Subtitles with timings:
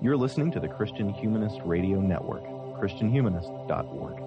[0.00, 2.44] You're listening to the Christian Humanist Radio Network,
[2.78, 4.22] ChristianHumanist.org.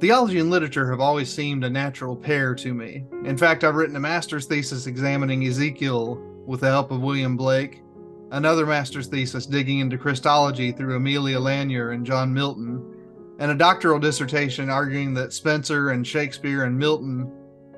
[0.00, 3.04] Theology and literature have always seemed a natural pair to me.
[3.26, 6.14] In fact, I've written a master's thesis examining Ezekiel
[6.46, 7.82] with the help of William Blake,
[8.30, 12.82] another master's thesis digging into Christology through Aemelia Lanier and John Milton,
[13.40, 17.30] and a doctoral dissertation arguing that Spenser and Shakespeare and Milton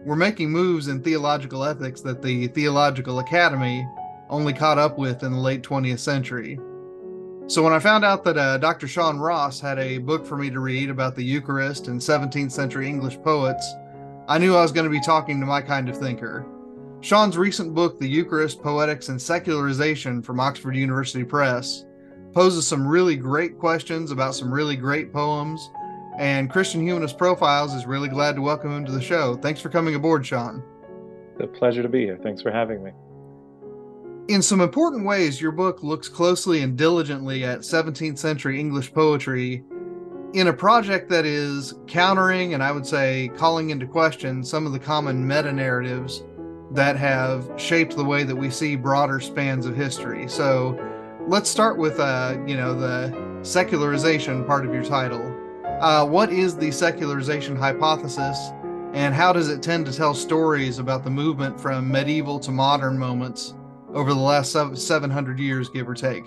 [0.04, 3.84] were making moves in theological ethics that the Theological Academy
[4.28, 6.58] only caught up with in the late 20th century.
[7.46, 8.86] So when I found out that uh, Dr.
[8.86, 12.86] Shaun Ross had a book for me to read about the Eucharist and 17th century
[12.86, 13.74] English poets,
[14.28, 16.46] I knew I was going to be talking to my kind of thinker.
[17.00, 21.86] Shaun's recent book, The Eucharist, Poetics, and Secularization from Oxford University Press,
[22.34, 25.70] poses some really great questions about some really great poems,
[26.18, 29.36] and Christian Humanist Profiles is really glad to welcome him to the show.
[29.36, 30.62] Thanks for coming aboard, Sean.
[31.32, 32.18] It's a pleasure to be here.
[32.22, 32.90] Thanks for having me.
[34.28, 39.64] In some important ways, your book looks closely and diligently at 17th century English poetry
[40.34, 44.72] in a project that is countering and I would say calling into question some of
[44.72, 46.24] the common meta narratives
[46.72, 50.28] that have shaped the way that we see broader spans of history.
[50.28, 50.78] So
[51.26, 55.34] let's start with uh, you know, the secularization part of your title.
[55.80, 58.50] Uh, what is the secularization hypothesis,
[58.92, 62.98] and how does it tend to tell stories about the movement from medieval to modern
[62.98, 63.54] moments
[63.94, 66.24] over the last 700 years, give or take?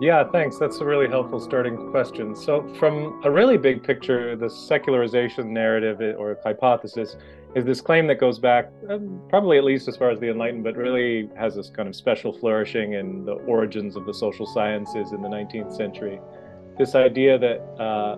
[0.00, 0.58] Yeah, thanks.
[0.58, 2.36] That's a really helpful starting question.
[2.36, 7.16] So, from a really big picture, the secularization narrative or hypothesis
[7.54, 10.64] is this claim that goes back um, probably at least as far as the Enlightenment,
[10.64, 15.12] but really has this kind of special flourishing in the origins of the social sciences
[15.12, 16.20] in the 19th century.
[16.76, 18.16] This idea that uh,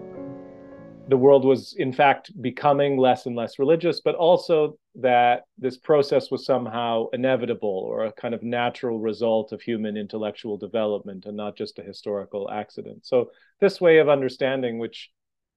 [1.08, 6.30] the world was in fact becoming less and less religious, but also that this process
[6.30, 11.56] was somehow inevitable or a kind of natural result of human intellectual development and not
[11.56, 13.06] just a historical accident.
[13.06, 15.10] So, this way of understanding, which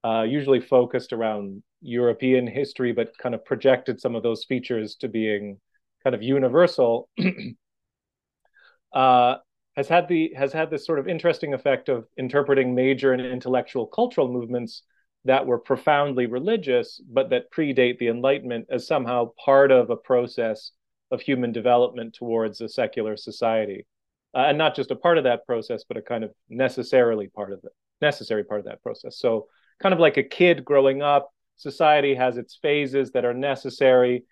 [0.05, 5.09] uh, usually focused around European history, but kind of projected some of those features to
[5.09, 5.59] being
[6.03, 7.09] kind of universal,
[8.93, 9.35] uh,
[9.75, 13.85] has had the has had this sort of interesting effect of interpreting major and intellectual
[13.85, 14.83] cultural movements
[15.25, 20.71] that were profoundly religious, but that predate the Enlightenment as somehow part of a process
[21.11, 23.85] of human development towards a secular society.
[24.33, 27.51] Uh, and not just a part of that process, but a kind of necessarily part
[27.51, 27.71] of it,
[28.01, 29.19] necessary part of that process.
[29.19, 29.47] So,
[29.81, 34.23] kind of like a kid growing up, society has its phases that are necessary,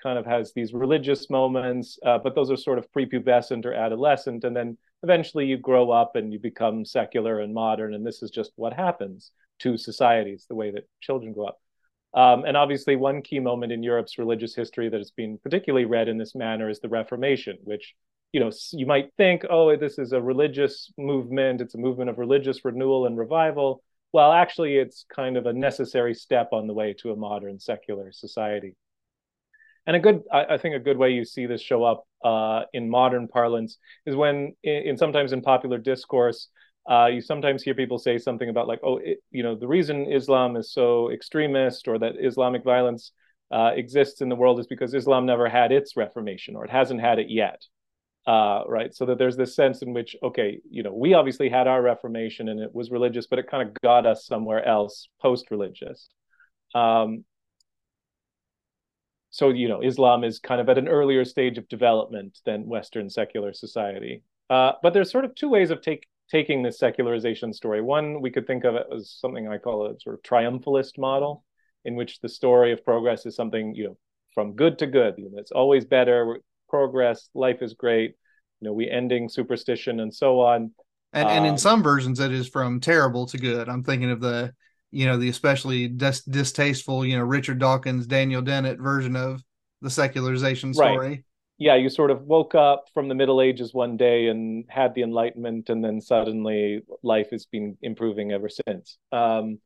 [0.00, 4.44] kind of has these religious moments, uh, but those are sort of prepubescent or adolescent.
[4.44, 7.94] And then eventually you grow up and you become secular and modern.
[7.94, 11.58] And this is just what happens to societies, the way that children grow up.
[12.14, 16.08] Um, and obviously, one key moment in Europe's religious history that has been particularly read
[16.08, 17.94] in this manner is the Reformation, which
[18.32, 22.18] you know you might think, oh, this is a religious movement; it's a movement of
[22.18, 23.82] religious renewal and revival.
[24.12, 28.10] Well, actually, it's kind of a necessary step on the way to a modern secular
[28.10, 28.74] society.
[29.86, 32.62] And a good, I, I think, a good way you see this show up uh,
[32.72, 36.48] in modern parlance is when, in, in sometimes in popular discourse,
[36.88, 40.10] uh, you sometimes hear people say something about like, oh, it, you know, the reason
[40.10, 43.12] Islam is so extremist or that Islamic violence
[43.50, 47.00] uh, exists in the world is because Islam never had its reformation or it hasn't
[47.00, 47.62] had it yet.
[48.26, 48.94] Uh, right.
[48.94, 52.48] So that there's this sense in which, okay, you know, we obviously had our reformation
[52.48, 56.08] and it was religious, but it kind of got us somewhere else post religious.
[56.74, 57.24] Um,
[59.30, 63.08] so, you know, Islam is kind of at an earlier stage of development than Western
[63.10, 64.22] secular society.
[64.50, 67.80] Uh, but there's sort of two ways of take, taking this secularization story.
[67.80, 71.44] One, we could think of it as something I call a sort of triumphalist model,
[71.84, 73.96] in which the story of progress is something, you know,
[74.34, 75.14] from good to good.
[75.16, 78.14] You know, it's always better, progress, life is great.
[78.60, 80.72] You know, we ending superstition and so on.
[81.12, 83.68] And, um, and in um, some versions, it is from terrible to good.
[83.68, 84.52] I'm thinking of the,
[84.90, 89.42] you know, the especially dis- distasteful, you know, Richard Dawkins, Daniel Dennett version of
[89.80, 91.08] the secularization story.
[91.08, 91.24] Right
[91.58, 95.02] yeah, you sort of woke up from the Middle Ages one day and had the
[95.02, 98.96] Enlightenment, and then suddenly life has been improving ever since.
[99.10, 99.58] Um,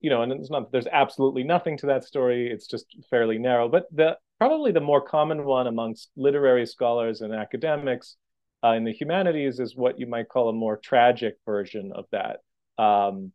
[0.00, 2.50] you know, and it's not there's absolutely nothing to that story.
[2.50, 3.70] It's just fairly narrow.
[3.70, 8.16] But the probably the more common one amongst literary scholars and academics
[8.62, 12.40] uh, in the humanities is what you might call a more tragic version of that.
[12.82, 13.32] Um,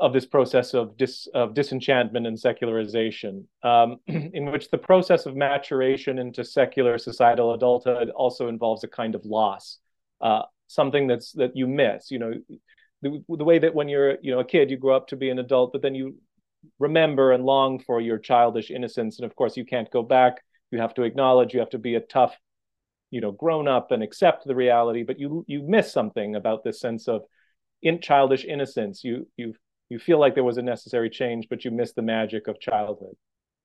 [0.00, 5.34] of this process of, dis, of disenchantment and secularization, um, in which the process of
[5.34, 9.78] maturation into secular societal adulthood also involves a kind of loss,
[10.20, 12.10] uh, something that's that you miss.
[12.10, 12.32] You know,
[13.02, 15.30] the, the way that when you're you know a kid, you grow up to be
[15.30, 16.16] an adult, but then you
[16.78, 20.36] remember and long for your childish innocence, and of course you can't go back.
[20.70, 21.52] You have to acknowledge.
[21.52, 22.36] You have to be a tough
[23.10, 26.80] you know grown up and accept the reality but you you miss something about this
[26.80, 27.22] sense of
[27.82, 29.54] in childish innocence you you
[29.88, 33.14] you feel like there was a necessary change but you miss the magic of childhood.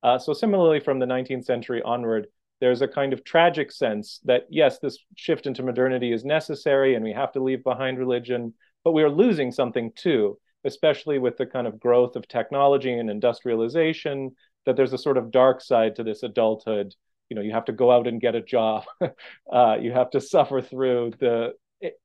[0.02, 2.28] Uh, so similarly from the 19th century onward
[2.62, 7.04] there's a kind of tragic sense that yes this shift into modernity is necessary and
[7.04, 11.46] we have to leave behind religion but we are losing something too especially with the
[11.46, 14.32] kind of growth of technology and industrialization
[14.66, 16.94] that there's a sort of dark side to this adulthood.
[17.30, 18.84] You know you have to go out and get a job.
[19.52, 21.54] Uh, you have to suffer through the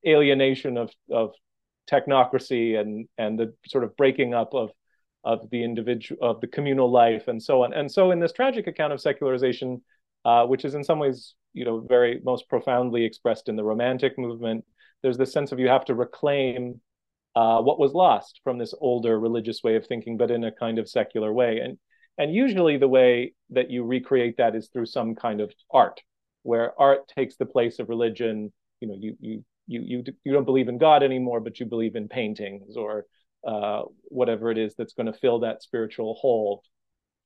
[0.06, 1.34] alienation of of
[1.90, 4.70] technocracy and and the sort of breaking up of
[5.24, 8.66] of the individual of the communal life and so on and so in this tragic
[8.66, 9.80] account of secularization
[10.24, 14.18] uh, which is in some ways you know very most profoundly expressed in the romantic
[14.18, 14.64] movement
[15.02, 16.80] there's this sense of you have to reclaim
[17.36, 20.78] uh, what was lost from this older religious way of thinking but in a kind
[20.78, 21.78] of secular way and
[22.18, 26.00] and usually the way that you recreate that is through some kind of art,
[26.42, 28.52] where art takes the place of religion.
[28.80, 31.96] You know, you you you you you don't believe in God anymore, but you believe
[31.96, 33.06] in paintings or
[33.46, 36.62] uh, whatever it is that's going to fill that spiritual hole,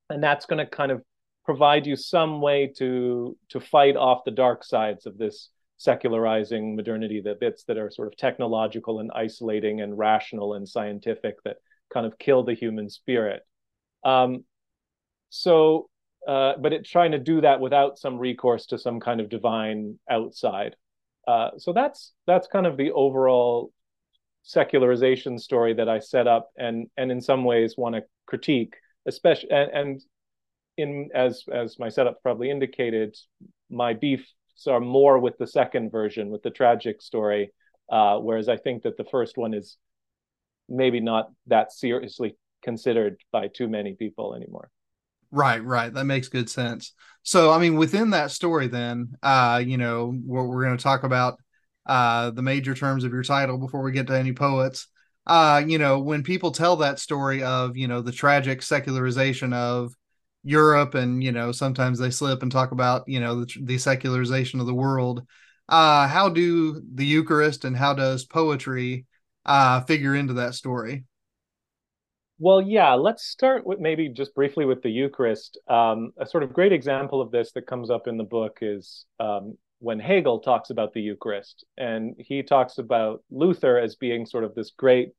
[0.09, 1.01] and that's going to kind of
[1.45, 7.21] provide you some way to to fight off the dark sides of this secularizing modernity,
[7.21, 11.55] the bits that are sort of technological and isolating and rational and scientific that
[11.91, 13.41] kind of kill the human spirit.
[14.03, 14.43] Um,
[15.29, 15.89] so,
[16.27, 19.97] uh, but it's trying to do that without some recourse to some kind of divine
[20.09, 20.75] outside.
[21.29, 23.71] Uh, so that's that's kind of the overall
[24.41, 28.73] secularization story that I set up, and and in some ways want to critique,
[29.05, 30.01] especially and, and
[30.77, 33.15] in as as my setup probably indicated,
[33.69, 34.33] my beefs
[34.67, 37.51] are more with the second version, with the tragic story,
[37.91, 39.77] uh, whereas I think that the first one is
[40.67, 44.71] maybe not that seriously considered by too many people anymore.
[45.31, 45.93] Right, right.
[45.93, 46.93] That makes good sense.
[47.23, 51.03] So, I mean, within that story, then, uh, you know, we're, we're going to talk
[51.03, 51.39] about
[51.85, 54.87] uh, the major terms of your title before we get to any poets.
[55.27, 59.93] Uh, you know, when people tell that story of, you know, the tragic secularization of
[60.43, 64.59] Europe, and you know, sometimes they slip and talk about, you know, the, the secularization
[64.59, 65.23] of the world.
[65.67, 69.05] Uh, how do the Eucharist and how does poetry
[69.45, 71.03] uh, figure into that story?
[72.41, 75.59] Well, yeah, let's start with maybe just briefly with the Eucharist.
[75.67, 79.05] Um, a sort of great example of this that comes up in the book is
[79.19, 81.65] um, when Hegel talks about the Eucharist.
[81.77, 85.09] And he talks about Luther as being sort of this great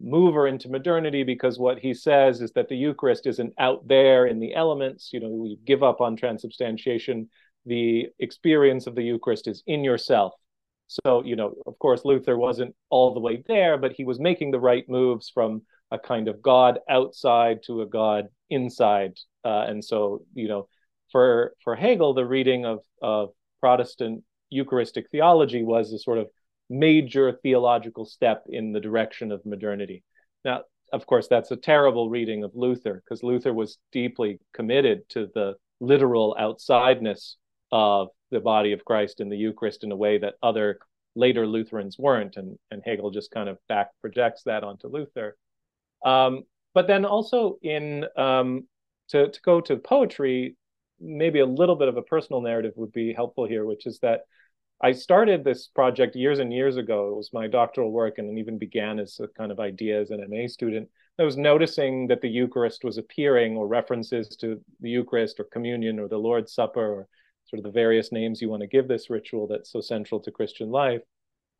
[0.00, 4.38] mover into modernity because what he says is that the Eucharist isn't out there in
[4.38, 5.10] the elements.
[5.12, 7.28] You know, we give up on transubstantiation.
[7.66, 10.32] The experience of the Eucharist is in yourself.
[10.86, 14.52] So, you know, of course, Luther wasn't all the way there, but he was making
[14.52, 19.18] the right moves from a kind of God outside to a God inside.
[19.44, 20.68] Uh, and so, you know,
[21.12, 23.30] for for Hegel, the reading of of
[23.60, 26.28] Protestant Eucharistic theology was a sort of
[26.70, 30.04] major theological step in the direction of modernity.
[30.44, 30.62] Now,
[30.92, 35.54] of course, that's a terrible reading of Luther because Luther was deeply committed to the
[35.80, 37.36] literal outsideness
[37.72, 40.78] of the body of Christ in the Eucharist in a way that other
[41.14, 45.36] later Lutherans weren't, and, and Hegel just kind of back projects that onto Luther.
[46.04, 46.42] Um,
[46.74, 48.66] but then also in um,
[49.08, 50.56] to to go to poetry,
[51.00, 54.22] maybe a little bit of a personal narrative would be helpful here, which is that
[54.80, 57.08] I started this project years and years ago.
[57.08, 60.10] It was my doctoral work, and it even began as a kind of idea as
[60.10, 60.88] an MA student.
[61.18, 65.98] I was noticing that the Eucharist was appearing, or references to the Eucharist, or communion,
[65.98, 67.08] or the Lord's Supper, or
[67.46, 70.30] sort of the various names you want to give this ritual that's so central to
[70.30, 71.00] Christian life,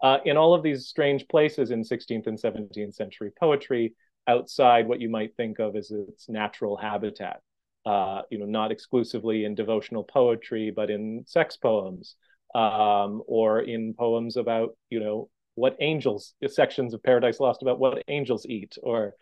[0.01, 3.95] uh, in all of these strange places in 16th and 17th century poetry,
[4.29, 7.41] outside what you might think of as its natural habitat.
[7.87, 12.17] Uh, you know, not exclusively in devotional poetry, but in sex poems
[12.55, 18.03] um, or in poems about, you know, what angels, sections of Paradise Lost about what
[18.09, 19.15] angels eat, or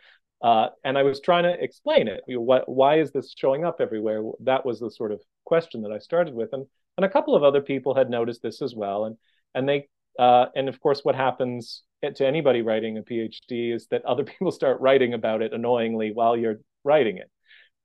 [0.43, 2.21] uh, and I was trying to explain it.
[2.27, 4.23] You know, what, why is this showing up everywhere?
[4.41, 7.43] That was the sort of question that I started with, and and a couple of
[7.43, 9.17] other people had noticed this as well, and
[9.55, 11.83] and they uh, and of course, what happens
[12.13, 16.37] to anybody writing a PhD is that other people start writing about it annoyingly while
[16.37, 17.31] you're writing it.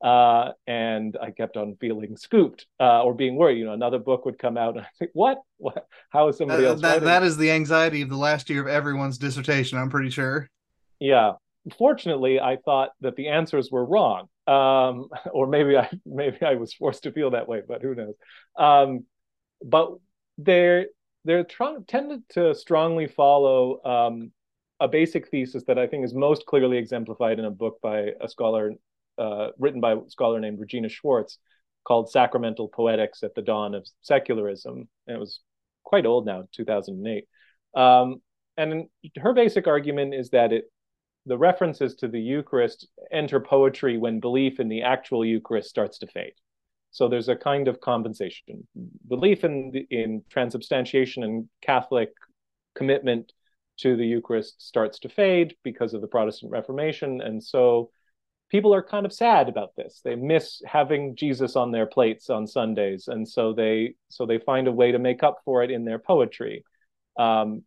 [0.05, 3.59] Uh, and I kept on feeling scooped uh, or being worried.
[3.59, 5.37] You know, another book would come out, and I think, "What?
[5.57, 5.85] What?
[6.09, 9.19] How is somebody else?" That, that is the anxiety of the last year of everyone's
[9.19, 9.77] dissertation.
[9.77, 10.49] I'm pretty sure.
[10.99, 11.33] Yeah.
[11.77, 16.73] Fortunately, I thought that the answers were wrong, um, or maybe I maybe I was
[16.73, 18.15] forced to feel that way, but who knows?
[18.57, 19.05] Um,
[19.63, 19.91] but
[20.39, 20.87] there
[21.25, 24.31] they're tr- tended to strongly follow um,
[24.79, 28.27] a basic thesis that I think is most clearly exemplified in a book by a
[28.27, 28.73] scholar
[29.17, 31.37] uh, written by a scholar named Regina Schwartz
[31.83, 34.87] called Sacramental Poetics at the Dawn of Secularism.
[35.07, 35.41] And it was
[35.83, 37.27] quite old now, 2008.
[37.75, 38.21] Um,
[38.57, 38.85] and
[39.17, 40.65] her basic argument is that it
[41.27, 46.07] the references to the Eucharist enter poetry when belief in the actual Eucharist starts to
[46.07, 46.33] fade.
[46.91, 48.67] So there's a kind of compensation.
[49.07, 52.09] Belief in in transubstantiation and Catholic
[52.75, 53.31] commitment
[53.77, 57.89] to the Eucharist starts to fade because of the Protestant Reformation, and so
[58.49, 60.01] people are kind of sad about this.
[60.03, 64.67] They miss having Jesus on their plates on Sundays, and so they so they find
[64.67, 66.63] a way to make up for it in their poetry.
[67.17, 67.63] Um,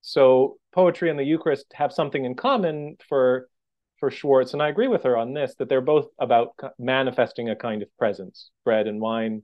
[0.00, 3.48] so poetry and the Eucharist have something in common for
[4.04, 7.56] for Schwartz, and I agree with her on this that they're both about manifesting a
[7.56, 8.50] kind of presence.
[8.62, 9.42] Bread and wine,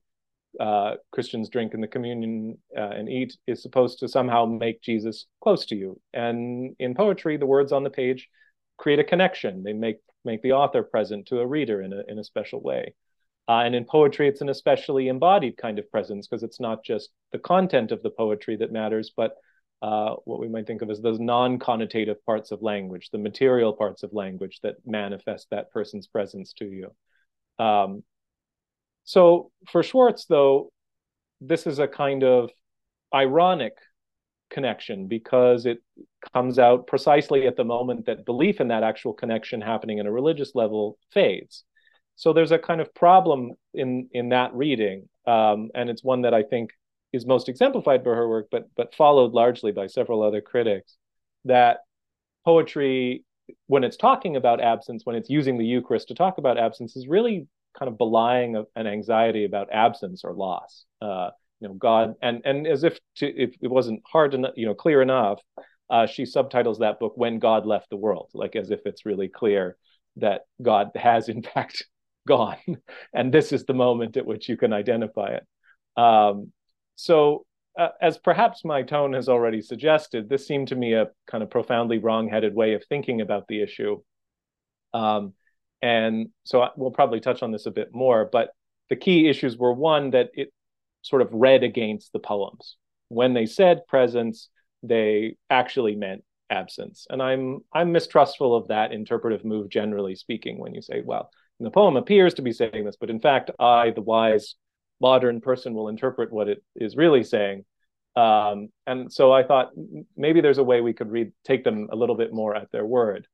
[0.61, 5.25] uh, Christians drink in the communion uh, and eat, is supposed to somehow make Jesus
[5.43, 5.99] close to you.
[6.13, 8.29] And in poetry, the words on the page
[8.77, 9.63] create a connection.
[9.63, 12.95] They make make the author present to a reader in a in a special way.
[13.49, 17.09] Uh, and in poetry, it's an especially embodied kind of presence because it's not just
[17.33, 19.37] the content of the poetry that matters, but
[19.83, 24.03] uh, what we might think of as those non-connotative parts of language, the material parts
[24.03, 27.65] of language that manifest that person's presence to you.
[27.65, 28.03] Um,
[29.05, 30.71] so for Schwartz, though,
[31.41, 32.51] this is a kind of
[33.15, 33.73] ironic
[34.51, 35.79] connection because it
[36.33, 40.13] comes out precisely at the moment that belief in that actual connection happening in a
[40.13, 41.65] religious level fades.
[42.17, 46.35] So there's a kind of problem in in that reading, um, and it's one that
[46.35, 46.71] I think
[47.13, 50.97] is most exemplified by her work, but but followed largely by several other critics,
[51.45, 51.79] that
[52.45, 53.25] poetry,
[53.67, 57.07] when it's talking about absence, when it's using the Eucharist to talk about absence, is
[57.09, 57.47] really
[57.79, 60.85] kind of belying an anxiety about absence or loss.
[61.01, 64.67] Uh, you know, God, and and as if to, if it wasn't hard enough, you
[64.67, 65.41] know, clear enough,
[65.91, 69.29] uh, she subtitles that book "When God Left the World," like as if it's really
[69.29, 69.77] clear
[70.17, 71.87] that God has in fact
[72.29, 72.59] gone,
[73.13, 75.47] and this is the moment at which you can identify it.
[76.01, 76.53] Um,
[77.01, 77.47] so,
[77.79, 81.49] uh, as perhaps my tone has already suggested, this seemed to me a kind of
[81.49, 84.01] profoundly wrong-headed way of thinking about the issue.
[84.93, 85.33] Um,
[85.81, 88.51] and so I, we'll probably touch on this a bit more, but
[88.91, 90.53] the key issues were one that it
[91.01, 92.77] sort of read against the poems.
[93.09, 94.51] When they said presence,
[94.83, 97.07] they actually meant absence.
[97.09, 101.31] And I'm I'm mistrustful of that interpretive move generally speaking when you say, well,
[101.61, 104.55] the poem appears to be saying this, but in fact, I, the wise
[105.01, 107.65] modern person will interpret what it is really saying.
[108.17, 109.71] Um, and so I thought
[110.17, 112.85] maybe there's a way we could read, take them a little bit more at their
[112.85, 113.27] word.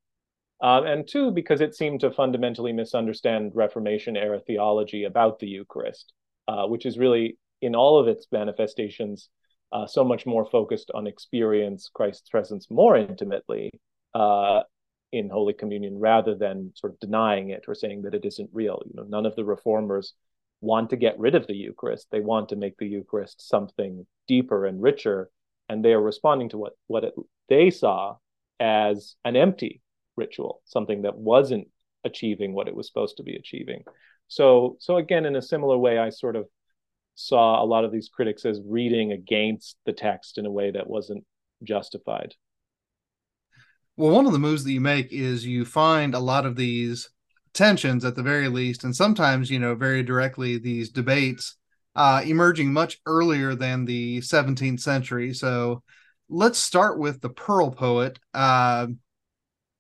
[0.63, 6.13] Uh, and two, because it seemed to fundamentally misunderstand Reformation era theology about the Eucharist,
[6.49, 9.29] uh, which is really in all of its manifestations
[9.73, 13.71] uh, so much more focused on experience Christ's presence more intimately
[14.15, 14.61] uh,
[15.13, 18.83] in Holy Communion rather than sort of denying it or saying that it isn't real.
[18.87, 20.15] You know, none of the reformers
[20.67, 22.09] want to get rid of the Eucharist.
[22.11, 25.31] They want to make the Eucharist something deeper and richer,
[25.69, 27.15] and they are responding to what what it,
[27.49, 28.17] they saw
[28.59, 29.81] as an empty
[30.17, 31.69] ritual, something that wasn't
[32.05, 33.83] achieving what it was supposed to be achieving.
[34.29, 36.47] So, so again, in a similar way, I sort of
[37.15, 40.89] saw a lot of these critics as reading against the text in a way that
[40.89, 41.25] wasn't
[41.63, 42.35] justified.
[43.97, 47.09] Well, one of the moves that you make is you find a lot of these
[47.57, 51.57] tensions at the very least, and sometimes, you know, very directly these debates
[51.97, 55.33] uh, emerging much earlier than the 17th century.
[55.33, 55.83] So
[56.29, 58.19] let's start with the Pearl poet.
[58.35, 58.89] Uh,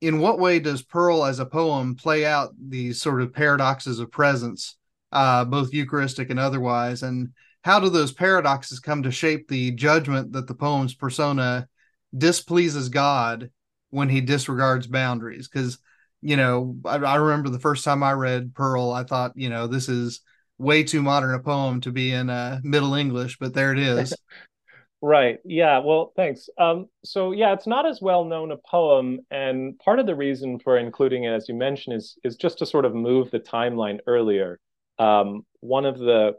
[0.01, 4.11] in what way does Pearl as a poem play out these sort of paradoxes of
[4.11, 4.77] presence,
[5.13, 7.03] uh, both Eucharistic and otherwise?
[7.03, 7.31] And
[7.63, 11.69] how do those paradoxes come to shape the judgment that the poem's persona
[12.17, 13.51] displeases God
[13.91, 15.49] when he disregards boundaries?
[15.49, 15.79] Because
[16.23, 19.67] you know, I, I, remember the first time I read Pearl, I thought, you know,
[19.67, 20.21] this is
[20.59, 24.15] way too modern a poem to be in uh, Middle English, but there it is.
[25.03, 25.39] right.
[25.45, 25.79] Yeah.
[25.79, 26.49] Well, thanks.
[26.59, 30.59] Um, so yeah, it's not as well known a poem, and part of the reason
[30.59, 33.99] for including it, as you mentioned, is is just to sort of move the timeline
[34.07, 34.59] earlier.
[34.99, 36.33] Um, one of the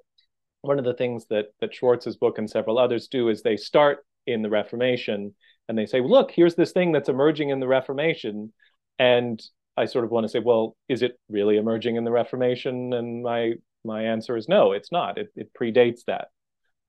[0.62, 4.00] one of the things that that Schwartz's book and several others do is they start
[4.26, 5.34] in the Reformation
[5.70, 8.54] and they say, look, here's this thing that's emerging in the Reformation,
[9.00, 9.42] and
[9.78, 12.94] I sort of want to say, well, is it really emerging in the Reformation?
[12.94, 13.54] And my
[13.86, 15.18] my answer is no, it's not.
[15.18, 16.30] It, it predates that.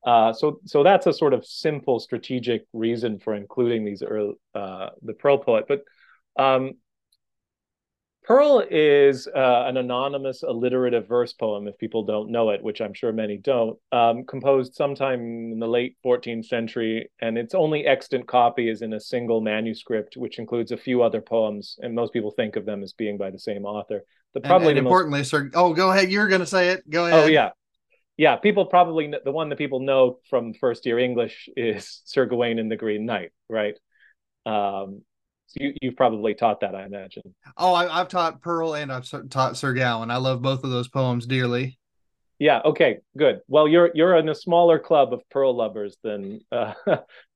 [0.06, 4.90] Uh, so so that's a sort of simple strategic reason for including these early, uh,
[5.02, 5.66] the pro poet.
[5.68, 5.82] But
[6.42, 6.72] um,
[8.28, 12.92] Pearl is uh, an anonymous alliterative verse poem, if people don't know it, which I'm
[12.92, 15.20] sure many don't, um, composed sometime
[15.52, 17.10] in the late 14th century.
[17.22, 21.22] And its only extant copy is in a single manuscript, which includes a few other
[21.22, 21.78] poems.
[21.80, 24.04] And most people think of them as being by the same author.
[24.34, 25.30] The probably and, and importantly, most...
[25.30, 26.10] sir, oh, go ahead.
[26.10, 26.88] You're going to say it.
[26.90, 27.24] Go ahead.
[27.24, 27.52] Oh, yeah.
[28.18, 32.58] yeah, people probably the one that people know from first year English is Sir Gawain
[32.58, 33.78] and the Green Knight, right?
[34.44, 35.00] Um,
[35.54, 37.34] you, you've probably taught that, I imagine.
[37.56, 40.10] Oh, I, have taught Pearl and I've taught Sir Gawain.
[40.10, 41.78] I love both of those poems dearly.
[42.38, 42.60] Yeah.
[42.64, 42.98] Okay.
[43.16, 43.40] Good.
[43.48, 46.74] Well, you're you're in a smaller club of Pearl lovers than uh,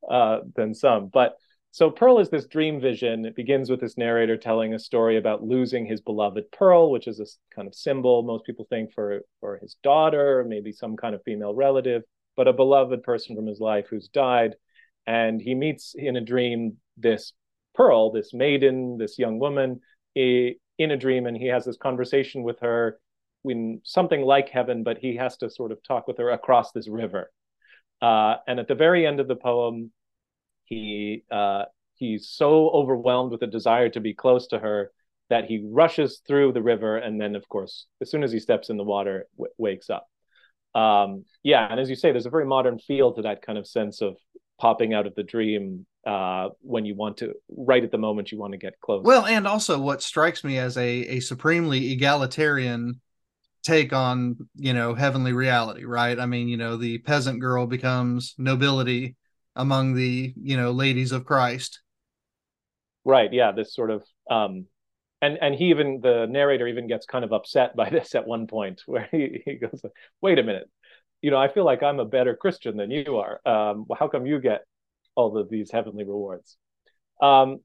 [0.09, 1.37] uh, than some, but
[1.73, 3.25] so Pearl is this dream vision.
[3.25, 7.19] It begins with this narrator telling a story about losing his beloved Pearl, which is
[7.19, 11.23] a kind of symbol most people think for for his daughter, maybe some kind of
[11.25, 12.03] female relative,
[12.37, 14.55] but a beloved person from his life who's died.
[15.07, 17.33] And he meets in a dream this
[17.75, 19.81] Pearl, this maiden, this young woman,
[20.15, 22.99] in a dream, and he has this conversation with her
[23.45, 26.89] in something like heaven, but he has to sort of talk with her across this
[26.89, 27.31] river.
[28.01, 29.93] Uh, and at the very end of the poem,
[30.65, 31.65] he uh,
[31.97, 34.93] he's so overwhelmed with a desire to be close to her
[35.31, 38.71] that he rushes through the river, and then, of course, as soon as he steps
[38.71, 40.09] in the water, w- wakes up.
[40.75, 43.67] Um, yeah, and as you say, there's a very modern feel to that kind of
[43.67, 44.17] sense of
[44.61, 48.39] popping out of the dream uh, when you want to, right at the moment you
[48.39, 49.05] want to get close.
[49.05, 53.01] Well, and also what strikes me as a, a supremely egalitarian
[53.63, 56.19] take on, you know, heavenly reality, right?
[56.19, 59.17] I mean, you know, the peasant girl becomes nobility
[59.55, 61.81] among the, you know, ladies of Christ.
[63.05, 63.33] Right.
[63.33, 63.53] Yeah.
[63.53, 64.67] This sort of, um,
[65.21, 68.47] and and he even the narrator even gets kind of upset by this at one
[68.47, 69.81] point where he, he goes,
[70.21, 70.69] wait a minute,
[71.23, 73.41] you know, I feel like I'm a better Christian than you are.
[73.47, 74.65] Um, well, how come you get
[75.15, 76.57] all of these heavenly rewards?
[77.21, 77.59] Um,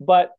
[0.00, 0.32] but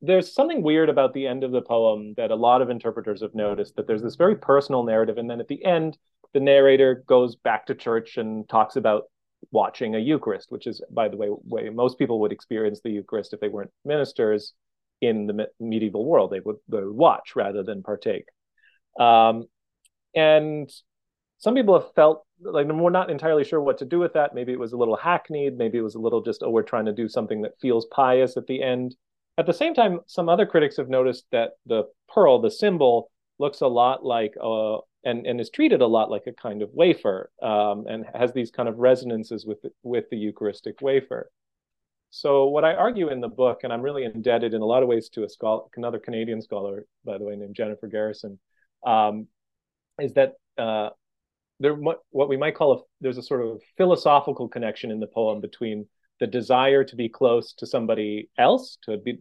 [0.00, 3.34] there's something weird about the end of the poem that a lot of interpreters have
[3.34, 5.96] noticed that there's this very personal narrative, and then at the end,
[6.32, 9.04] the narrator goes back to church and talks about
[9.50, 13.32] watching a Eucharist, which is, by the way, way most people would experience the Eucharist
[13.32, 14.52] if they weren't ministers
[15.00, 16.30] in the me- medieval world.
[16.30, 18.24] They would, they would watch rather than partake.
[18.98, 19.44] Um,
[20.14, 20.70] and
[21.38, 24.34] some people have felt like we're not entirely sure what to do with that.
[24.34, 25.56] Maybe it was a little hackneyed.
[25.56, 28.36] Maybe it was a little just, oh, we're trying to do something that feels pious
[28.36, 28.96] at the end.
[29.36, 33.60] At the same time, some other critics have noticed that the pearl, the symbol, looks
[33.62, 37.30] a lot like uh, and and is treated a lot like a kind of wafer,
[37.42, 41.30] um, and has these kind of resonances with with the Eucharistic wafer.
[42.10, 44.88] So what I argue in the book, and I'm really indebted in a lot of
[44.88, 48.38] ways to a scholar, another Canadian scholar, by the way, named Jennifer Garrison,
[48.86, 49.26] um,
[50.00, 50.90] is that uh,
[51.60, 55.40] there what we might call a there's a sort of philosophical connection in the poem
[55.40, 55.86] between
[56.20, 59.18] the desire to be close to somebody else, to be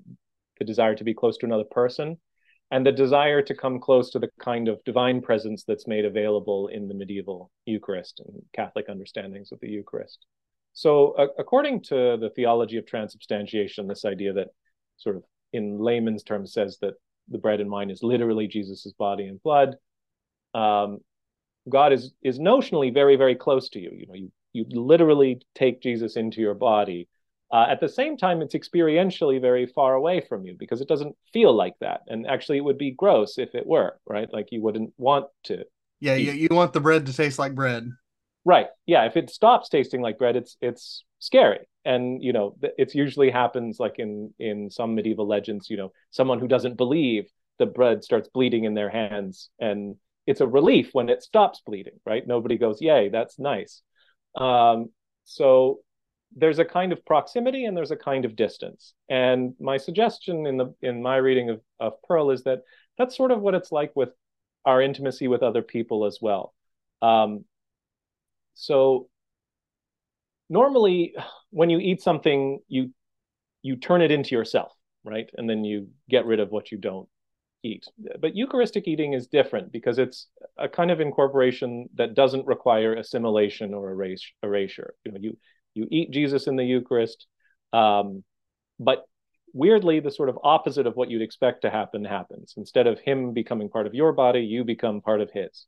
[0.59, 2.17] the desire to be close to another person,
[2.71, 6.67] and the desire to come close to the kind of divine presence that's made available
[6.67, 10.25] in the medieval Eucharist and Catholic understandings of the Eucharist.
[10.73, 14.47] So, uh, according to the theology of transubstantiation, this idea that
[14.97, 16.95] sort of in layman's terms says that
[17.29, 19.75] the bread and wine is literally Jesus's body and blood.
[20.53, 20.99] Um,
[21.69, 23.91] God is is notionally very very close to you.
[23.93, 27.07] You know, you you literally take Jesus into your body.
[27.51, 31.15] Uh, at the same time, it's experientially very far away from you because it doesn't
[31.31, 32.01] feel like that.
[32.07, 34.27] And actually, it would be gross if it were, right?
[34.33, 35.63] Like you wouldn't want to.
[35.99, 37.89] Yeah, you, you want the bread to taste like bread.
[38.43, 38.67] Right.
[38.85, 39.05] Yeah.
[39.05, 41.59] If it stops tasting like bread, it's it's scary.
[41.85, 45.69] And you know, it usually happens like in in some medieval legends.
[45.69, 47.25] You know, someone who doesn't believe
[47.59, 49.95] the bread starts bleeding in their hands, and
[50.25, 51.99] it's a relief when it stops bleeding.
[52.05, 52.25] Right.
[52.25, 53.81] Nobody goes, "Yay, that's nice."
[54.35, 54.89] Um,
[55.25, 55.79] so
[56.35, 58.93] there's a kind of proximity and there's a kind of distance.
[59.09, 62.61] And my suggestion in the in my reading of, of Pearl is that
[62.97, 64.09] that's sort of what it's like with
[64.65, 66.53] our intimacy with other people as well.
[67.01, 67.45] Um,
[68.53, 69.09] so
[70.49, 71.15] normally
[71.51, 72.91] when you eat something, you
[73.61, 75.29] you turn it into yourself, right?
[75.35, 77.07] And then you get rid of what you don't
[77.63, 77.85] eat.
[78.19, 83.73] But Eucharistic eating is different because it's a kind of incorporation that doesn't require assimilation
[83.73, 83.91] or
[84.43, 84.93] erasure.
[85.05, 85.37] You know, you
[85.73, 87.25] you eat Jesus in the Eucharist,
[87.71, 88.23] um,
[88.79, 89.05] but
[89.53, 92.53] weirdly, the sort of opposite of what you'd expect to happen happens.
[92.57, 95.65] Instead of him becoming part of your body, you become part of his.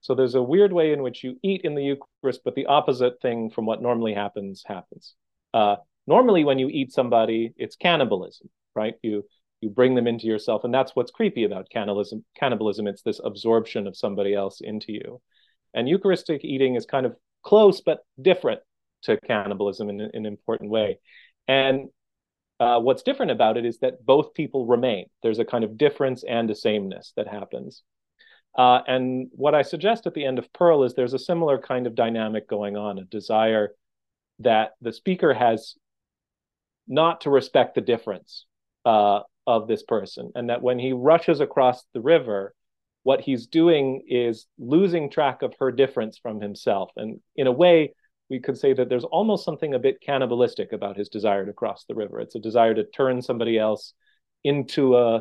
[0.00, 3.20] So there's a weird way in which you eat in the Eucharist, but the opposite
[3.20, 5.14] thing from what normally happens happens.
[5.54, 5.76] Uh,
[6.06, 8.94] normally, when you eat somebody, it's cannibalism, right?
[9.02, 9.24] You
[9.62, 10.64] you bring them into yourself.
[10.64, 12.86] And that's what's creepy about cannibalism cannibalism.
[12.86, 15.22] It's this absorption of somebody else into you.
[15.72, 18.60] And eucharistic eating is kind of close but different
[19.04, 20.98] to cannibalism in, in an important way.
[21.48, 21.88] And
[22.60, 25.06] uh, what's different about it is that both people remain.
[25.22, 27.82] There's a kind of difference and a sameness that happens.
[28.56, 31.86] Uh, and what i suggest at the end of pearl is there's a similar kind
[31.86, 33.70] of dynamic going on a desire
[34.40, 35.74] that the speaker has
[36.86, 38.44] not to respect the difference
[38.84, 42.54] uh, of this person, and that when he rushes across the river,
[43.02, 46.90] what he's doing is losing track of her difference from himself.
[46.96, 47.94] And in a way,
[48.30, 51.84] we could say that there's almost something a bit cannibalistic about his desire to cross
[51.88, 52.20] the river.
[52.20, 53.92] It's a desire to turn somebody else
[54.44, 55.20] into a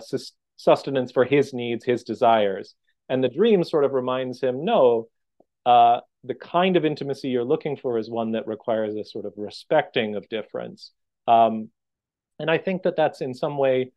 [0.57, 2.75] sustenance for his needs, his desires.
[3.09, 5.07] And the dream sort of reminds him no,
[5.65, 9.33] uh, the kind of intimacy you're looking for is one that requires a sort of
[9.37, 10.91] respecting of difference.
[11.27, 11.69] Um,
[12.39, 13.91] and I think that that's in some way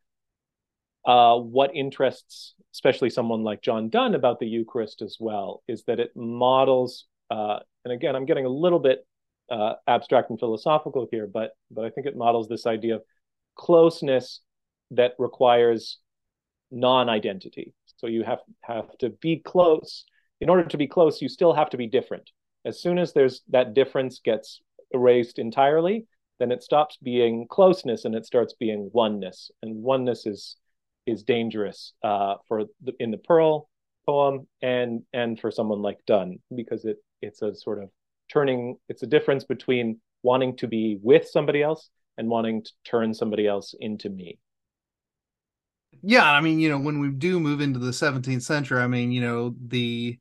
[1.06, 6.00] uh, what interests, especially someone like John Donne, about the Eucharist as well, is that
[6.00, 7.06] it models.
[7.30, 9.06] Uh, and again, I'm getting a little bit
[9.50, 13.02] uh, abstract and philosophical here, but but I think it models this idea of
[13.56, 14.40] closeness
[14.90, 15.98] that requires
[16.70, 17.74] non-identity.
[17.96, 20.04] So you have have to be close.
[20.40, 22.30] In order to be close, you still have to be different.
[22.64, 26.06] As soon as there's that difference gets erased entirely,
[26.38, 29.50] then it stops being closeness and it starts being oneness.
[29.62, 30.56] And oneness is
[31.06, 33.68] is dangerous uh, for the, in the Pearl
[34.06, 37.88] poem and and for someone like Donne because it it's a sort of
[38.30, 43.12] turning it's a difference between wanting to be with somebody else and wanting to turn
[43.12, 44.38] somebody else into me.
[46.02, 49.10] Yeah, I mean, you know, when we do move into the 17th century, I mean,
[49.10, 50.18] you know, the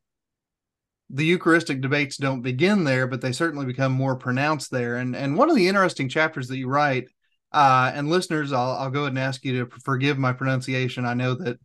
[1.10, 4.96] the Eucharistic debates don't begin there, but they certainly become more pronounced there.
[4.96, 7.08] And and one of the interesting chapters that you write
[7.54, 11.06] uh, and listeners, I'll, I'll go ahead and ask you to forgive my pronunciation.
[11.06, 11.60] I know that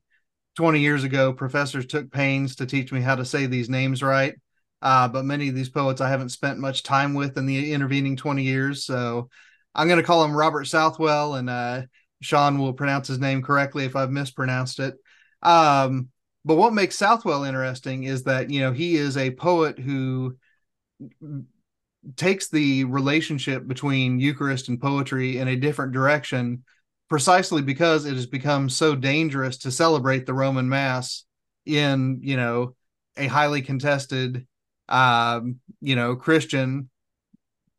[0.55, 4.35] 20 years ago, professors took pains to teach me how to say these names right.
[4.83, 8.15] Uh, but many of these poets I haven't spent much time with in the intervening
[8.15, 8.85] 20 years.
[8.85, 9.29] So
[9.73, 11.81] I'm going to call him Robert Southwell, and uh,
[12.21, 14.93] Shaun will pronounce his name correctly if I've mispronounced it.
[15.41, 16.09] Um,
[16.45, 20.37] but what makes Southwell interesting is that, you know, he is a poet who
[22.15, 26.63] takes the relationship between Eucharist and poetry in a different direction
[27.09, 31.25] precisely because it has become so dangerous to celebrate the Roman Mass
[31.65, 32.75] in, you know,
[33.17, 34.45] a highly contested,
[34.87, 36.89] um, you know, Christian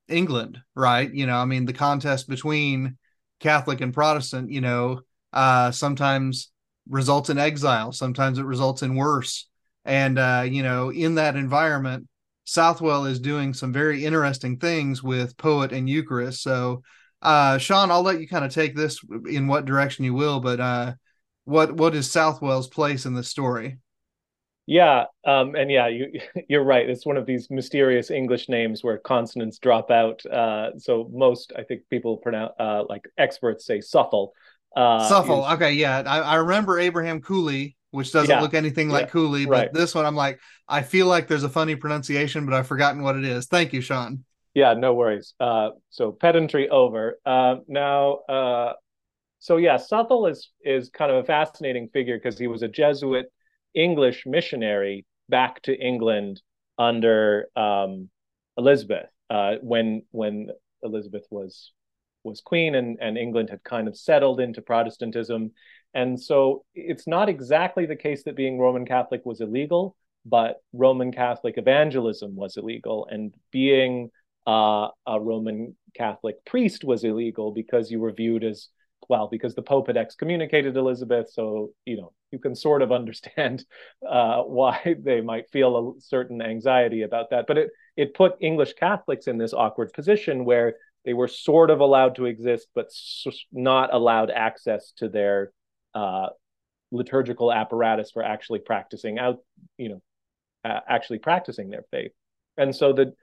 [0.09, 1.12] England, right?
[1.12, 2.98] You know, I mean, the contest between
[3.38, 5.00] Catholic and Protestant, you know,
[5.33, 6.50] uh, sometimes
[6.88, 9.48] results in exile, sometimes it results in worse.
[9.85, 12.09] And, uh, you know, in that environment,
[12.50, 16.42] Southwell is doing some very interesting things with Poet and Eucharist.
[16.42, 16.82] So,
[17.22, 20.58] uh, Shaun, I'll let you kind of take this in what direction you will, but
[20.58, 20.94] uh,
[21.44, 23.78] what what is Southwell's place in the story?
[24.66, 26.90] Yeah, um, and yeah, you you're right.
[26.90, 30.26] It's one of these mysterious English names where consonants drop out.
[30.26, 34.32] Uh, so most, I think, people pronounce uh, like experts say Suffle.
[34.74, 35.46] Uh, Suffle.
[35.46, 35.52] Is...
[35.52, 38.40] Okay, yeah, I, I remember Abraham Cowley which doesn't yeah.
[38.40, 39.11] look anything like yeah.
[39.11, 39.44] Cooley.
[39.46, 39.72] But right.
[39.72, 43.16] this one, I'm like, I feel like there's a funny pronunciation, but I've forgotten what
[43.16, 43.46] it is.
[43.46, 44.24] Thank you, Shaun.
[44.55, 45.35] Yeah, no worries.
[45.38, 47.18] Uh, so pedantry over.
[47.24, 48.72] Uh, now, uh,
[49.38, 53.26] so yeah, Southwell is is kind of a fascinating figure because he was a Jesuit
[53.74, 56.42] English missionary back to England
[56.79, 58.11] under um,
[58.57, 60.48] Elizabeth uh, when when
[60.83, 61.72] Elizabeth was
[62.24, 65.53] was queen and, and England had kind of settled into Protestantism
[65.94, 71.12] and so it's not exactly the case that being Roman Catholic was illegal, but Roman
[71.12, 73.09] Catholic evangelism was illegal.
[73.11, 74.11] And being
[74.46, 78.68] uh, a Roman Catholic priest was illegal because you were viewed as,
[79.09, 81.31] well, because the Pope had excommunicated Elizabeth.
[81.33, 83.64] So, you know, you can sort of understand
[84.09, 87.46] uh, why they might feel a certain anxiety about that.
[87.48, 90.74] But it, it put English Catholics in this awkward position where
[91.05, 92.90] they were sort of allowed to exist, but
[93.50, 95.50] not allowed access to their
[95.94, 96.29] uh,
[96.92, 99.38] liturgical apparatus for actually practicing out,
[99.76, 100.03] you know,
[100.64, 102.12] uh, actually practicing their faith.
[102.57, 103.14] And so the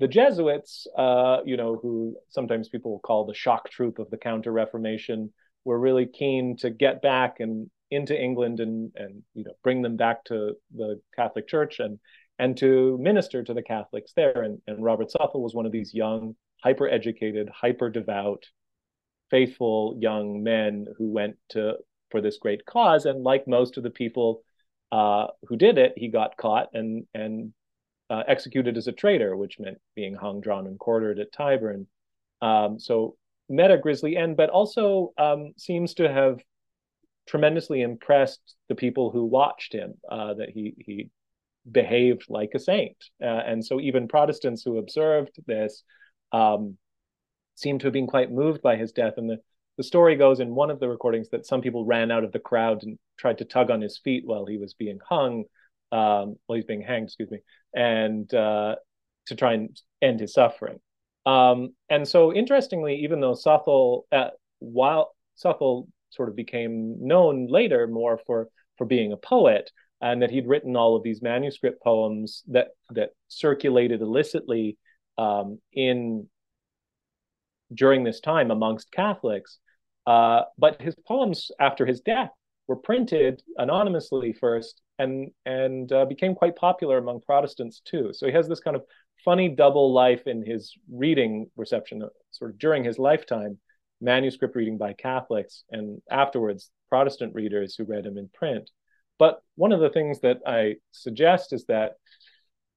[0.00, 4.50] the Jesuits, uh, you know, who sometimes people call the shock troop of the Counter
[4.50, 5.32] Reformation,
[5.64, 9.96] were really keen to get back and into England and and you know bring them
[9.96, 11.98] back to the Catholic Church and
[12.38, 14.42] and to minister to the Catholics there.
[14.42, 18.44] And, and Robert Southwell was one of these young, hyper educated, hyper devout,
[19.30, 21.74] faithful young men who went to
[22.14, 23.06] for this great cause.
[23.06, 24.44] And like most of the people
[24.92, 27.52] uh, who did it, he got caught and and
[28.08, 31.86] uh, executed as a traitor, which meant being hung, drawn, and quartered at Tyburn.
[32.40, 33.16] Um, so
[33.48, 36.38] met a grisly end, but also um, seems to have
[37.26, 39.94] tremendously impressed the people who watched him.
[40.08, 41.10] Uh, that he he
[41.68, 45.82] behaved like a saint, uh, and so even Protestants who observed this
[46.30, 46.76] um,
[47.56, 49.14] seem to have been quite moved by his death.
[49.16, 49.38] And the
[49.76, 52.38] the story goes in one of the recordings that some people ran out of the
[52.38, 55.44] crowd and tried to tug on his feet while he was being hung,
[55.92, 57.38] um, while he's being hanged, excuse me,
[57.74, 58.76] and uh,
[59.26, 60.78] to try and end his suffering.
[61.26, 67.86] Um, and so, interestingly, even though Southwell, uh, while Southwell sort of became known later
[67.86, 72.42] more for for being a poet, and that he'd written all of these manuscript poems
[72.48, 74.76] that that circulated illicitly
[75.18, 76.28] um, in
[77.72, 79.58] during this time amongst Catholics.
[80.06, 82.30] Uh, but his poems after his death
[82.66, 88.10] were printed anonymously first and and uh, became quite popular among Protestants too.
[88.12, 88.84] So he has this kind of
[89.24, 93.58] funny double life in his reading reception, uh, sort of during his lifetime,
[94.00, 98.70] manuscript reading by Catholics, and afterwards Protestant readers who read him in print.
[99.18, 101.92] But one of the things that I suggest is that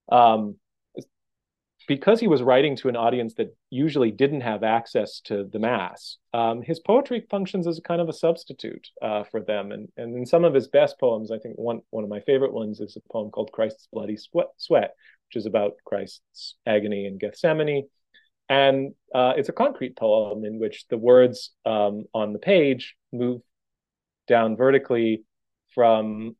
[0.09, 0.55] um,
[1.87, 6.17] because he was writing to an audience that usually didn't have access to the mass,
[6.33, 9.71] um, his poetry functions as a kind of a substitute uh, for them.
[9.71, 12.53] And, and in some of his best poems, I think one, one of my favorite
[12.53, 14.91] ones is a poem called Christ's Bloody Sweat, Sweat
[15.27, 17.87] which is about Christ's agony in Gethsemane.
[18.49, 23.41] And uh, it's a concrete poem in which the words um, on the page move
[24.27, 25.23] down vertically
[25.75, 26.35] from,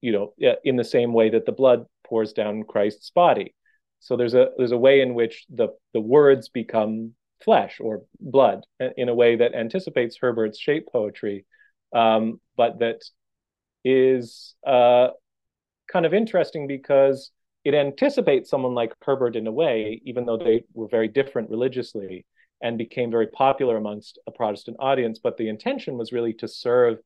[0.00, 3.54] you know, in the same way that the blood pours down Christ's body.
[4.04, 8.62] So there's a there's a way in which the the words become flesh or blood
[8.98, 11.46] in a way that anticipates Herbert's shape poetry,
[11.94, 13.00] um, but that
[13.82, 15.08] is uh,
[15.90, 17.30] kind of interesting because
[17.64, 22.26] it anticipates someone like Herbert in a way, even though they were very different religiously
[22.60, 25.18] and became very popular amongst a Protestant audience.
[25.18, 26.98] But the intention was really to serve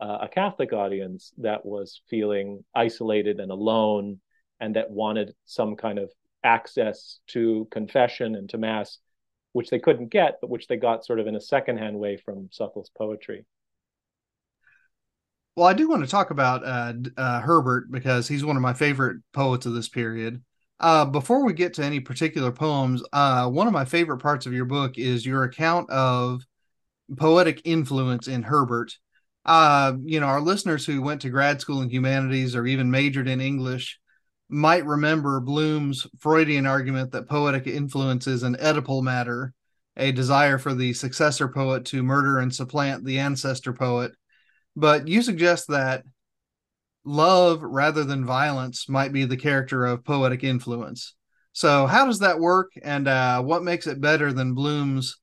[0.00, 4.20] uh, a Catholic audience that was feeling isolated and alone
[4.60, 6.12] and that wanted some kind of
[6.44, 8.98] access to confession and to mass,
[9.52, 12.48] which they couldn't get, but which they got sort of in a secondhand way from
[12.52, 13.46] Suckles' poetry.
[15.56, 18.72] Well, I do want to talk about uh, uh, Herbert because he's one of my
[18.72, 20.42] favorite poets of this period.
[20.80, 24.52] Uh, before we get to any particular poems, uh, one of my favorite parts of
[24.52, 26.42] your book is your account of
[27.16, 28.96] poetic influence in Herbert.
[29.44, 33.28] Uh, you know, our listeners who went to grad school in humanities or even majored
[33.28, 34.00] in English
[34.54, 39.52] might remember Bloom's Freudian argument that poetic influence is an Oedipal matter,
[39.96, 44.12] a desire for the successor poet to murder and supplant the ancestor poet.
[44.76, 46.04] But you suggest that
[47.04, 51.14] love rather than violence might be the character of poetic influence.
[51.52, 55.16] So, how does that work, and uh, what makes it better than Bloom's,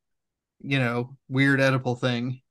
[0.61, 2.41] you know, weird Oedipal thing?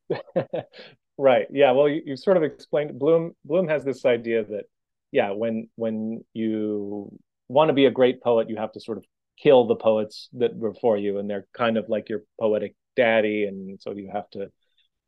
[1.18, 1.46] right.
[1.50, 1.72] Yeah.
[1.72, 2.98] Well, you, you sort of explained.
[2.98, 4.64] Bloom Bloom has this idea that
[5.12, 7.12] yeah, when when you
[7.48, 9.04] want to be a great poet, you have to sort of
[9.42, 13.44] kill the poets that were before you, and they're kind of like your poetic daddy,
[13.44, 14.50] and so you have to,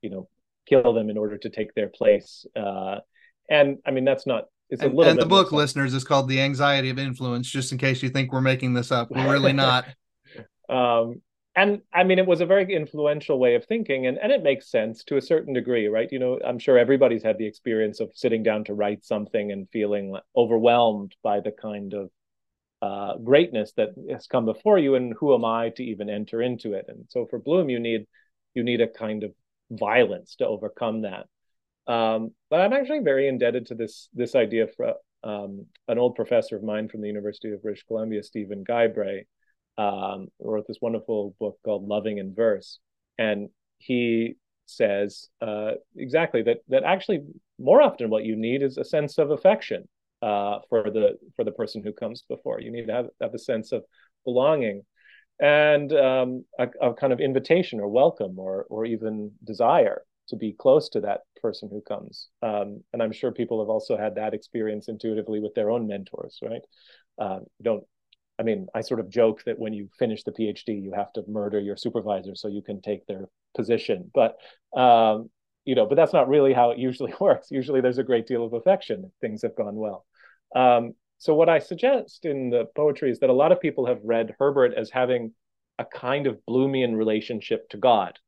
[0.01, 0.29] you know,
[0.67, 2.47] kill them in order to take their place.
[2.57, 2.99] Uh,
[3.49, 4.45] and I mean, that's not.
[4.71, 5.05] It's a little.
[5.05, 8.33] And the book, listeners, is called "The Anxiety of Influence." Just in case you think
[8.33, 9.87] we're making this up, we're really not.
[10.69, 11.21] um,
[11.55, 14.71] and I mean, it was a very influential way of thinking, and, and it makes
[14.71, 16.11] sense to a certain degree, right?
[16.11, 19.69] You know, I'm sure everybody's had the experience of sitting down to write something and
[19.71, 22.11] feeling overwhelmed by the kind of
[22.81, 26.73] uh, greatness that has come before you, and who am I to even enter into
[26.73, 26.87] it?
[26.88, 28.07] And so, for Bloom, you need
[28.55, 29.33] you need a kind of
[29.71, 31.27] violence to overcome that.
[31.87, 36.57] Um, but I'm actually very indebted to this this idea for um, an old professor
[36.57, 39.27] of mine from the University of British Columbia, Stephen Guy-Bray
[39.78, 42.78] um, wrote this wonderful book called Loving in Verse,
[43.18, 44.35] and he
[44.66, 47.20] says uh, exactly that that actually
[47.58, 49.88] more often what you need is a sense of affection
[50.22, 52.61] uh, for the for the person who comes before.
[52.61, 53.85] You need to have have a sense of
[54.24, 54.82] belonging
[55.40, 60.52] and um, a, a, kind of invitation or welcome or or even desire to be
[60.52, 62.28] close to that person who comes.
[62.42, 66.38] Um, and I'm sure people have also had that experience intuitively with their own mentors,
[66.42, 66.62] right?
[67.18, 67.85] Uh, don't
[68.38, 71.25] I mean, I sort of joke that when you finish the PhD, you have to
[71.29, 74.11] murder your supervisor so you can take their position.
[74.12, 74.37] But
[74.79, 75.31] um,
[75.64, 77.51] you know, but that's not really how it usually works.
[77.51, 80.05] Usually, there's a great deal of affection if things have gone well.
[80.55, 84.01] Um, so, what I suggest in the poetry is that a lot of people have
[84.03, 85.33] read Herbert as having
[85.79, 88.18] a kind of Bloomian relationship to God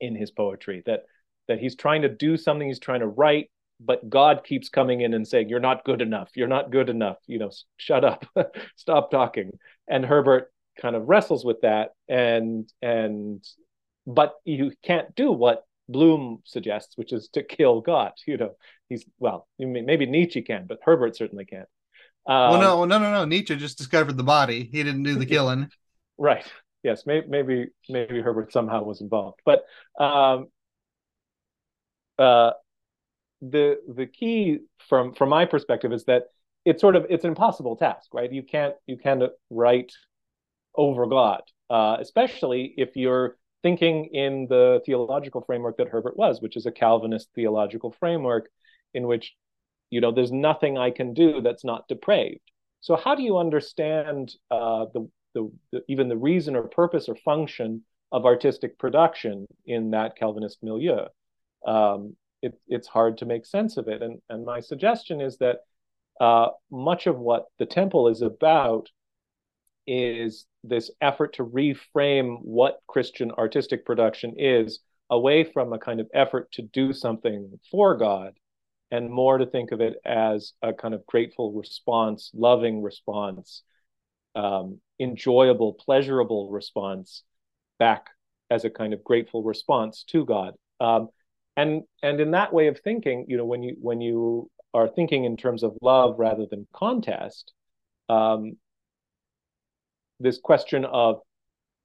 [0.00, 0.82] in his poetry.
[0.86, 1.04] That
[1.48, 3.50] that he's trying to do something, he's trying to write,
[3.82, 6.30] but God keeps coming in and saying, You're not good enough.
[6.34, 7.16] You're not good enough.
[7.26, 8.26] You know, shut up,
[8.76, 9.52] stop talking.
[9.88, 11.90] And Herbert kind of wrestles with that.
[12.08, 13.44] And, and,
[14.06, 18.12] but you can't do what Bloom suggests, which is to kill God.
[18.26, 18.52] You know,
[18.88, 21.68] he's, well, maybe Nietzsche can, but Herbert certainly can't.
[22.26, 23.24] Um, well, no, no, no, no.
[23.24, 24.68] Nietzsche just discovered the body.
[24.70, 25.68] He didn't do the killing.
[26.18, 26.44] right.
[26.82, 27.04] Yes.
[27.04, 29.40] Maybe, maybe, maybe Herbert somehow was involved.
[29.44, 29.64] But,
[30.02, 30.48] um,
[32.18, 32.52] uh,
[33.40, 36.24] the the key from from my perspective is that
[36.64, 38.30] it's sort of it's an impossible task, right?
[38.32, 39.92] You can't you can't write
[40.74, 46.56] over God, uh, especially if you're thinking in the theological framework that Herbert was, which
[46.56, 48.48] is a Calvinist theological framework
[48.94, 49.34] in which
[49.90, 52.50] you know, there's nothing I can do that's not depraved.
[52.80, 57.16] So how do you understand uh, the, the, the even the reason or purpose or
[57.16, 61.06] function of artistic production in that Calvinist milieu?
[61.66, 64.02] Um, it, it's hard to make sense of it.
[64.02, 65.58] And, and my suggestion is that
[66.20, 68.88] uh, much of what the temple is about
[69.86, 76.08] is this effort to reframe what Christian artistic production is away from a kind of
[76.14, 78.34] effort to do something for God
[78.90, 83.62] and more to think of it as a kind of grateful response, loving response,
[84.34, 87.22] um, enjoyable, pleasurable response
[87.78, 88.06] back
[88.50, 90.54] as a kind of grateful response to God.
[90.80, 91.08] Um,
[91.60, 95.24] and and in that way of thinking, you know, when you when you are thinking
[95.24, 97.52] in terms of love rather than contest,
[98.08, 98.56] um,
[100.20, 101.20] this question of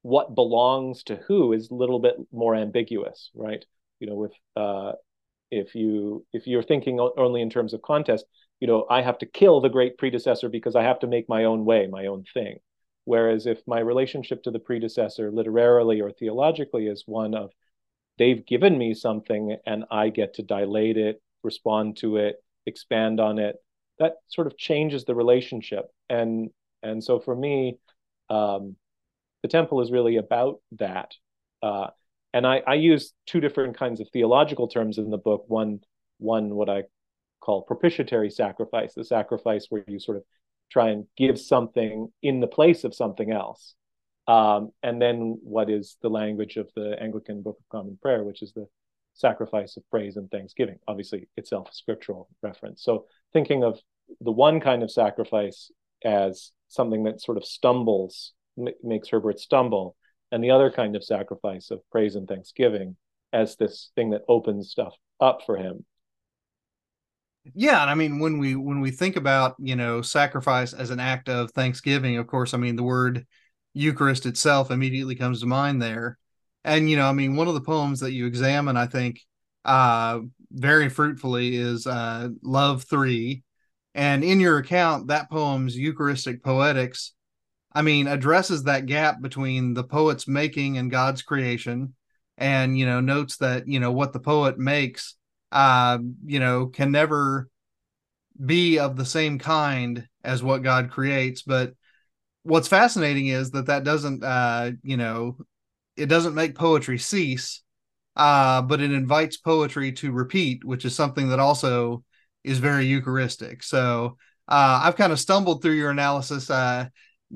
[0.03, 3.65] what belongs to who is a little bit more ambiguous, right?
[3.99, 4.93] You know, with uh,
[5.51, 8.25] if you if you're thinking only in terms of contest,
[8.59, 11.45] you know, I have to kill the great predecessor because I have to make my
[11.45, 12.59] own way, my own thing.
[13.03, 17.51] Whereas if my relationship to the predecessor, literarily or theologically, is one of
[18.17, 23.39] they've given me something and I get to dilate it, respond to it, expand on
[23.39, 23.58] it,
[23.99, 25.86] that sort of changes the relationship.
[26.10, 26.49] And
[26.84, 27.80] and so for me,
[28.30, 28.75] um,
[29.41, 31.13] the temple is really about that.
[31.62, 31.88] Uh,
[32.34, 35.45] and I, I, use two different kinds of theological terms in the book.
[35.47, 35.80] One,
[36.17, 36.84] one what I
[37.39, 40.23] call propitiatory sacrifice, the sacrifice where you sort of
[40.71, 43.75] try and give something in the place of something else.
[44.27, 48.41] Um, and then what is the language of the Anglican Book of Common Prayer, which
[48.41, 48.67] is the
[49.13, 52.83] sacrifice of praise and thanksgiving, obviously itself a scriptural reference.
[52.83, 53.79] So thinking of
[54.21, 55.71] the one kind of sacrifice
[56.03, 59.95] as something that sort of stumbles, m- makes Herbert stumble,
[60.31, 62.97] and the other kind of sacrifice of praise and thanksgiving
[63.31, 65.85] as this thing that opens stuff up for him.
[67.53, 70.99] Yeah, and I mean when we when we think about you know sacrifice as an
[70.99, 73.25] act of thanksgiving, of course, I mean the word
[73.75, 76.17] Eucharist itself immediately comes to mind there.
[76.63, 79.21] And you know, I mean, one of the poems that you examine, I think,
[79.65, 83.43] uh, very fruitfully is uh, "Love Three,"
[83.93, 87.11] and in your account, that poem's Eucharistic poetics,
[87.73, 91.93] I mean, addresses that gap between the poet's making and God's creation,
[92.38, 95.15] and you know, notes that you know what the poet makes,
[95.51, 97.49] uh, you know, can never
[98.43, 101.73] be of the same kind as what God creates, but
[102.45, 105.36] what's fascinating is that that doesn't uh you know
[105.97, 107.62] it doesn't make poetry cease,
[108.15, 112.03] uh, but it invites poetry to repeat, which is something that also
[112.43, 113.63] is very Eucharistic.
[113.63, 116.49] So uh, I've kind of stumbled through your analysis.
[116.49, 116.88] Uh,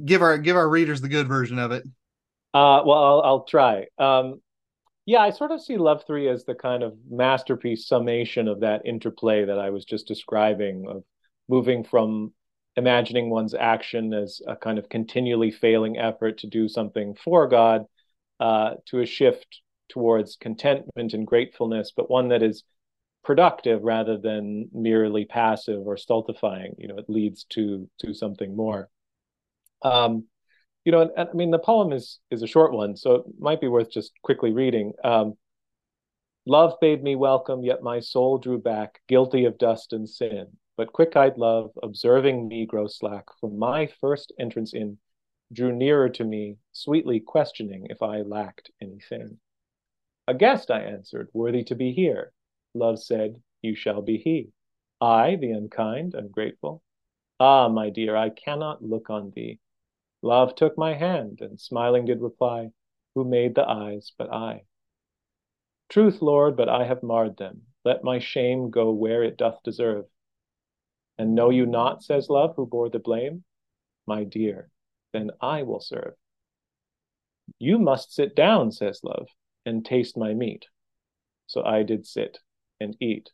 [0.06, 1.84] give our give our readers the good version of it.
[2.54, 3.86] Uh, well, I'll, I'll try.
[3.98, 4.41] Um,
[5.06, 8.86] yeah, I sort of see Love Three as the kind of masterpiece summation of that
[8.86, 11.04] interplay that I was just describing of
[11.48, 12.34] moving from
[12.80, 17.86] imagining one's action as a kind of continually failing effort to do something for God
[18.39, 22.63] uh, to a shift towards contentment and gratefulness, but one that is
[23.24, 26.74] productive rather than merely passive or stultifying.
[26.78, 28.89] You know, it leads to to something more.
[29.82, 30.26] Um,
[30.86, 33.24] you know, and, and, I mean, the poem is is a short one, so it
[33.38, 34.94] might be worth just quickly reading.
[35.04, 35.34] Um,
[36.46, 40.48] love bade me welcome, yet my soul drew back, guilty of dust and sin.
[40.80, 44.98] But quick-eyed love, observing me grow slack from my first entrance in,
[45.52, 49.42] drew nearer to me, sweetly questioning if I lacked anything.
[50.26, 52.32] A guest, I answered, worthy to be here.
[52.74, 54.54] Love said, You shall be he.
[55.02, 56.82] I, the unkind, ungrateful.
[57.42, 59.60] Ah, my dear, I cannot look on thee.
[60.22, 62.72] Love took my hand, and smiling did reply,
[63.15, 64.63] Who made the eyes but I?
[65.89, 67.63] Truth, Lord, but I have marred them.
[67.84, 70.06] Let my shame go where it doth deserve.
[71.20, 73.44] And know you not, says love, who bore the blame?
[74.08, 74.72] My dear,
[75.14, 76.14] then I will serve.
[77.60, 79.28] You must sit down, says love,
[79.66, 80.66] and taste my meat.
[81.46, 82.40] So I did sit
[82.80, 83.30] and eat.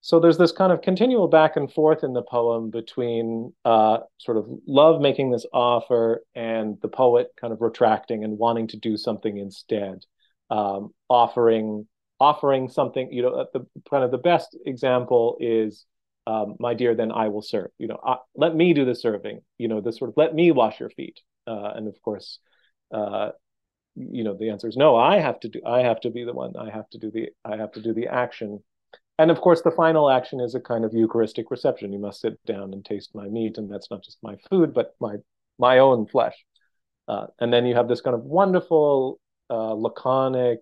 [0.00, 4.36] So there's this kind of continual back and forth in the poem between uh, sort
[4.36, 8.96] of love making this offer and the poet kind of retracting and wanting to do
[8.96, 10.04] something instead,
[10.50, 11.88] um, offering
[12.20, 13.12] offering something.
[13.12, 15.84] You know, the kind of the best example is
[16.26, 17.70] um, my dear, then I will serve.
[17.78, 19.40] You know, uh, let me do the serving.
[19.58, 21.20] You know, this sort of let me wash your feet.
[21.46, 22.38] Uh, and of course,
[22.92, 23.30] uh,
[23.96, 24.96] you know, the answer is no.
[24.96, 25.60] I have to do.
[25.66, 26.56] I have to be the one.
[26.56, 27.30] I have to do the.
[27.44, 28.62] I have to do the action.
[29.18, 31.92] And of course, the final action is a kind of Eucharistic reception.
[31.92, 34.94] You must sit down and taste my meat, and that's not just my food, but
[35.00, 35.16] my
[35.58, 36.34] my own flesh.
[37.08, 39.20] Uh, and then you have this kind of wonderful,
[39.50, 40.60] uh, laconic,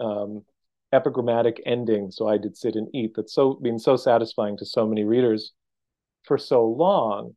[0.00, 0.44] um,
[0.92, 4.86] epigrammatic ending, so I did sit and eat, that's so been so satisfying to so
[4.86, 5.52] many readers
[6.24, 7.34] for so long.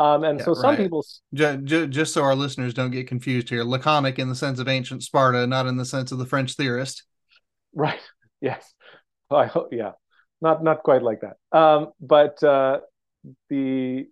[0.00, 0.78] Um, and yeah, so some right.
[0.78, 4.68] people just, just so our listeners don't get confused here, laconic in the sense of
[4.68, 7.04] ancient Sparta, not in the sense of the French theorist.
[7.74, 8.00] Right.
[8.40, 8.72] Yes.
[9.30, 9.68] I hope.
[9.72, 9.92] Yeah.
[10.40, 11.36] Not not quite like that.
[11.56, 12.80] Um, but uh,
[13.50, 14.06] the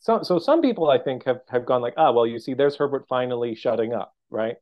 [0.00, 2.76] so so some people I think have have gone like, ah, well, you see, there's
[2.76, 4.56] Herbert finally shutting up, right?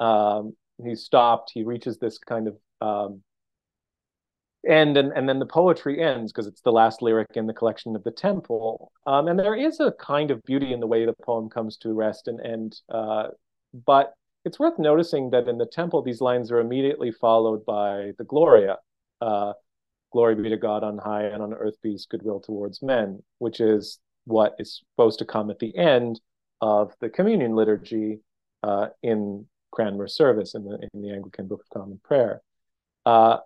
[0.00, 0.54] Um,
[0.84, 1.50] he's stopped.
[1.54, 3.22] He reaches this kind of um,
[4.66, 7.94] end and, and then the poetry ends because it's the last lyric in the collection
[7.94, 11.14] of the temple um, and there is a kind of beauty in the way the
[11.22, 13.28] poem comes to rest and end uh,
[13.86, 14.14] but
[14.44, 18.76] it's worth noticing that in the temple these lines are immediately followed by the gloria
[19.20, 19.52] uh,
[20.12, 24.00] glory be to god on high and on earth peace goodwill towards men which is
[24.24, 26.20] what is supposed to come at the end
[26.60, 28.18] of the communion liturgy
[28.64, 32.42] uh, in cranmer service in the, in the anglican book of common prayer.
[33.06, 33.38] Uh,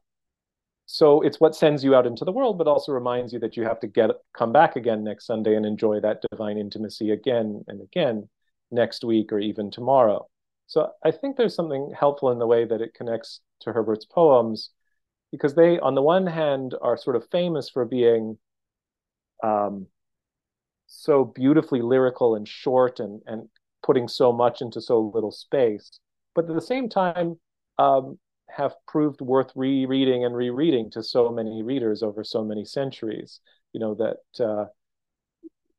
[0.86, 3.62] so it's what sends you out into the world but also reminds you that you
[3.62, 7.80] have to get come back again next sunday and enjoy that divine intimacy again and
[7.80, 8.28] again
[8.70, 10.26] next week or even tomorrow.
[10.66, 14.70] So i think there's something helpful in the way that it connects to herbert's poems
[15.30, 18.38] because they on the one hand are sort of famous for being
[19.42, 19.86] um,
[20.86, 23.48] so beautifully lyrical and short and and
[23.82, 25.98] putting so much into so little space
[26.34, 27.38] but at the same time
[27.78, 28.18] um,
[28.48, 33.40] have proved worth rereading and rereading to so many readers over so many centuries.
[33.72, 34.66] You know that uh,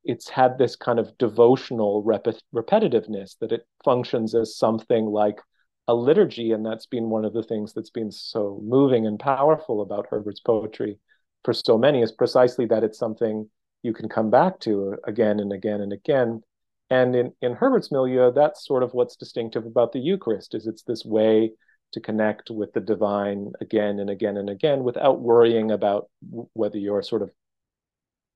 [0.04, 5.40] it's had this kind of devotional rep- repetitiveness that it functions as something like
[5.88, 9.82] a liturgy, and that's been one of the things that's been so moving and powerful
[9.82, 10.98] about Herbert's poetry
[11.44, 13.50] for so many is precisely that it's something
[13.82, 16.42] you can come back to again and again and again.
[16.90, 20.84] And in, in Herbert's milieu, that's sort of what's distinctive about the Eucharist is it's
[20.84, 21.52] this way
[21.94, 26.10] to connect with the divine again and again and again without worrying about
[26.54, 27.32] whether you're sort of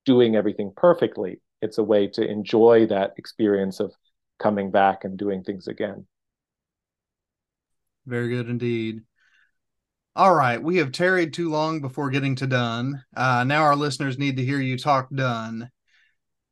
[0.06, 1.42] doing everything perfectly.
[1.62, 3.94] It's a way to enjoy that experience of
[4.40, 6.06] coming back and doing things again.
[8.06, 9.02] Very good indeed.
[10.16, 13.04] All right, we have tarried too long before getting to Donne.
[13.16, 15.70] Uh, now our listeners need to hear you talk Donne.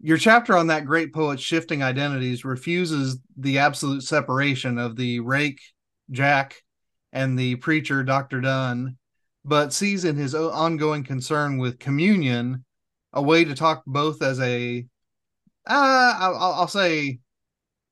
[0.02, 5.62] Your chapter on that great poet's shifting identities refuses the absolute separation of the rake,
[6.12, 6.56] Jack,
[7.12, 8.42] and the preacher, Dr.
[8.42, 8.98] Donne,
[9.44, 12.66] but sees in his ongoing concern with communion
[13.14, 14.86] a way to talk both as a,
[15.66, 17.20] uh, I'll, I'll say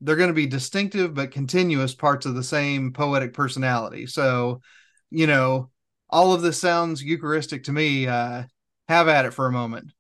[0.01, 4.05] they're going to be distinctive but continuous parts of the same poetic personality.
[4.05, 4.61] So,
[5.09, 5.69] you know,
[6.09, 8.07] all of this sounds Eucharistic to me.
[8.07, 8.43] Uh,
[8.87, 9.91] have at it for a moment.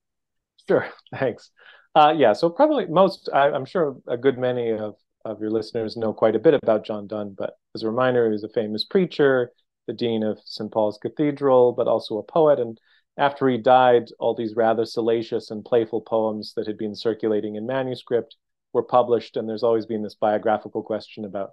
[0.67, 0.87] Sure.
[1.13, 1.49] Thanks.
[1.95, 2.33] Uh, yeah.
[2.33, 6.35] So probably most, I, am sure a good many of of your listeners know quite
[6.35, 9.51] a bit about John Donne, but as a reminder, he was a famous preacher,
[9.87, 10.71] the dean of St.
[10.71, 12.59] Paul's Cathedral, but also a poet.
[12.59, 12.77] And
[13.17, 17.65] after he died, all these rather salacious and playful poems that had been circulating in
[17.65, 18.35] manuscript
[18.73, 19.37] were published.
[19.37, 21.51] And there's always been this biographical question about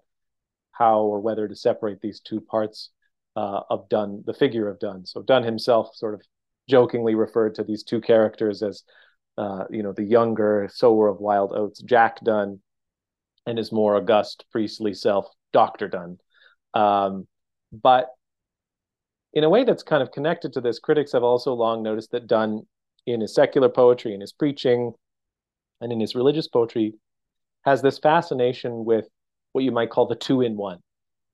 [0.73, 2.91] how or whether to separate these two parts
[3.37, 5.07] uh, of Donne, the figure of Donne.
[5.07, 6.23] So Donne himself sort of
[6.69, 8.83] jokingly referred to these two characters as,
[9.41, 12.61] uh, you know, the younger sower of wild oats, Jack Donne,
[13.47, 15.89] and his more august priestly self, Dr.
[15.89, 16.19] Donne.
[16.75, 17.27] Um,
[17.73, 18.09] but
[19.33, 22.27] in a way that's kind of connected to this, critics have also long noticed that
[22.27, 22.67] Donne,
[23.07, 24.93] in his secular poetry, in his preaching,
[25.81, 26.93] and in his religious poetry,
[27.65, 29.09] has this fascination with
[29.53, 30.81] what you might call the two in one,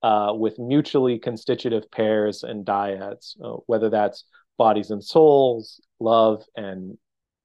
[0.01, 4.23] uh, with mutually constitutive pairs and dyads, uh, whether that's
[4.57, 6.97] bodies and souls, love and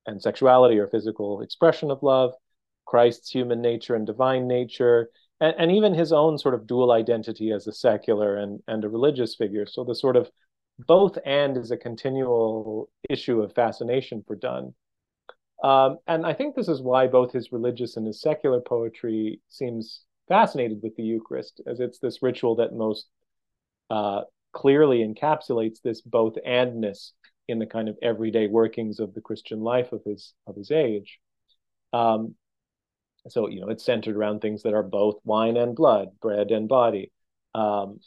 [0.07, 2.33] and sexuality or physical expression of love,
[2.87, 7.53] Christ's human nature and divine nature, and, and even his own sort of dual identity
[7.53, 9.67] as a secular and, and a religious figure.
[9.67, 10.31] So the sort of
[10.79, 14.75] both and is a continual issue of fascination for Donne.
[15.63, 20.03] Um, and I think this is why both his religious and his secular poetry seems
[20.29, 23.07] fascinated with the Eucharist, as it's this ritual that most
[23.91, 24.23] uh,
[24.53, 27.13] clearly encapsulates this both andness
[27.49, 31.19] in the kind of everyday workings of the Christian life of his of his age.
[31.93, 32.35] Um,
[33.29, 36.69] so, you know, it's centered around things that are both wine and blood, bread and
[36.69, 37.13] body.
[37.55, 38.01] Um,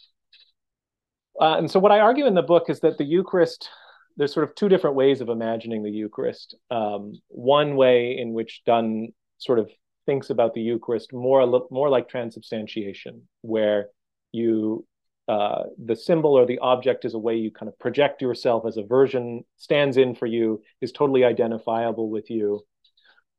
[1.40, 3.70] uh, and so, what I argue in the book is that the Eucharist,
[4.18, 6.56] there's sort of two different ways of imagining the Eucharist.
[6.70, 9.70] Um, one way in which Donne sort of
[10.06, 13.88] thinks about the Eucharist more, more like transubstantiation, where
[14.32, 14.86] you
[15.28, 18.78] uh, the symbol or the object is a way you kind of project yourself as
[18.78, 22.62] a version, stands in for you, is totally identifiable with you.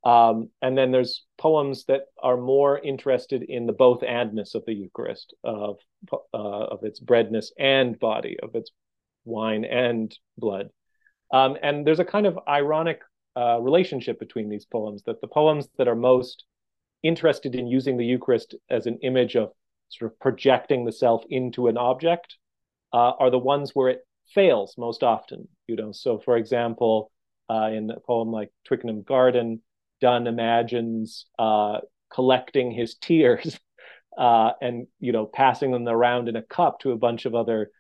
[0.05, 4.75] Um, and then there's poems that are more interested in the both andness of the
[4.75, 5.79] Eucharist, of
[6.13, 8.71] uh, of its breadness and body, of its
[9.25, 10.69] wine and blood.
[11.33, 13.01] Um, and there's a kind of ironic
[13.37, 16.45] uh, relationship between these poems that the poems that are most
[17.03, 19.51] interested in using the Eucharist as an image of
[19.89, 22.37] sort of projecting the self into an object
[22.93, 25.49] uh, are the ones where it fails most often.
[25.67, 27.11] You know, so for example,
[27.49, 29.63] uh, in a poem like Twickenham Garden,
[30.01, 31.79] Donne imagines uh,
[32.11, 33.59] collecting his tears
[34.17, 37.71] uh, and you know passing them around in a cup to a bunch of other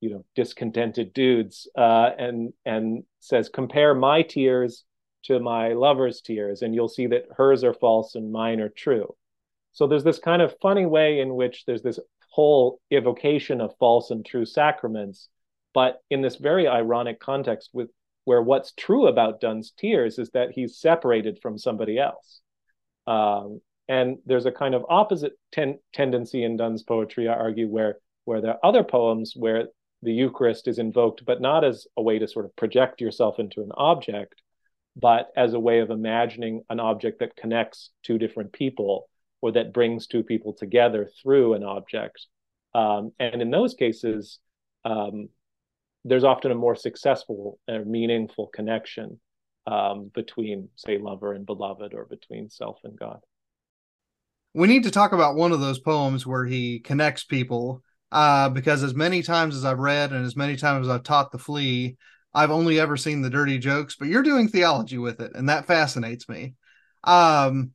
[0.00, 4.84] you know discontented dudes uh, and and says compare my tears
[5.22, 9.14] to my lover's tears and you'll see that hers are false and mine are true
[9.72, 11.98] so there's this kind of funny way in which there's this
[12.30, 15.28] whole evocation of false and true sacraments
[15.74, 17.90] but in this very ironic context with
[18.24, 22.40] where what's true about Donne's tears is that he's separated from somebody else.
[23.06, 27.98] Um, and there's a kind of opposite ten- tendency in Donne's poetry, I argue, where
[28.26, 29.68] where there are other poems where
[30.02, 33.62] the Eucharist is invoked, but not as a way to sort of project yourself into
[33.62, 34.40] an object,
[34.94, 39.08] but as a way of imagining an object that connects two different people
[39.40, 42.26] or that brings two people together through an object.
[42.74, 44.38] Um, and in those cases,
[44.84, 45.28] um,
[46.04, 49.20] there's often a more successful or meaningful connection
[49.66, 53.20] um, between, say, lover and beloved, or between self and God.
[54.54, 58.82] We need to talk about one of those poems where he connects people, uh, because
[58.82, 61.96] as many times as I've read and as many times as I've taught the flea,
[62.32, 65.66] I've only ever seen the dirty jokes, but you're doing theology with it, and that
[65.66, 66.54] fascinates me.
[67.04, 67.72] Um,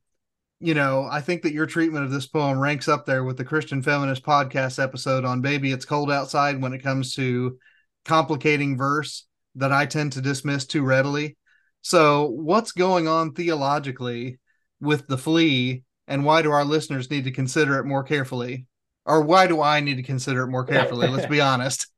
[0.60, 3.44] you know, I think that your treatment of this poem ranks up there with the
[3.44, 7.58] Christian Feminist podcast episode on Baby It's Cold Outside when it comes to
[8.04, 9.26] complicating verse
[9.56, 11.36] that I tend to dismiss too readily.
[11.82, 14.38] So, what's going on theologically
[14.80, 18.66] with the flea, and why do our listeners need to consider it more carefully?
[19.04, 21.08] Or why do I need to consider it more carefully?
[21.08, 21.88] Let's be honest.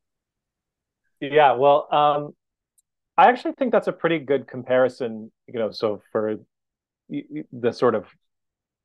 [1.20, 2.36] Yeah, well, um,
[3.16, 5.32] I actually think that's a pretty good comparison.
[5.48, 6.36] You know, so for
[7.08, 8.04] the sort of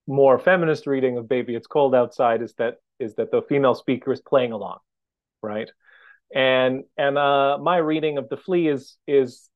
[0.08, 4.12] more feminist reading of "Baby, It's Cold Outside" is that is that the female speaker
[4.12, 4.80] is playing along,
[5.41, 5.70] right?
[6.34, 9.49] and and uh, my reading of the flea is is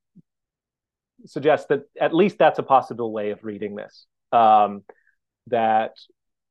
[1.25, 4.05] suggests that at least that's a possible way of reading this.
[4.31, 4.83] Um,
[5.47, 5.93] that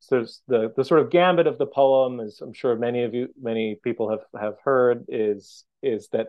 [0.00, 3.28] so the the sort of gambit of the poem, as I'm sure many of you
[3.40, 6.28] many people have have heard, is is that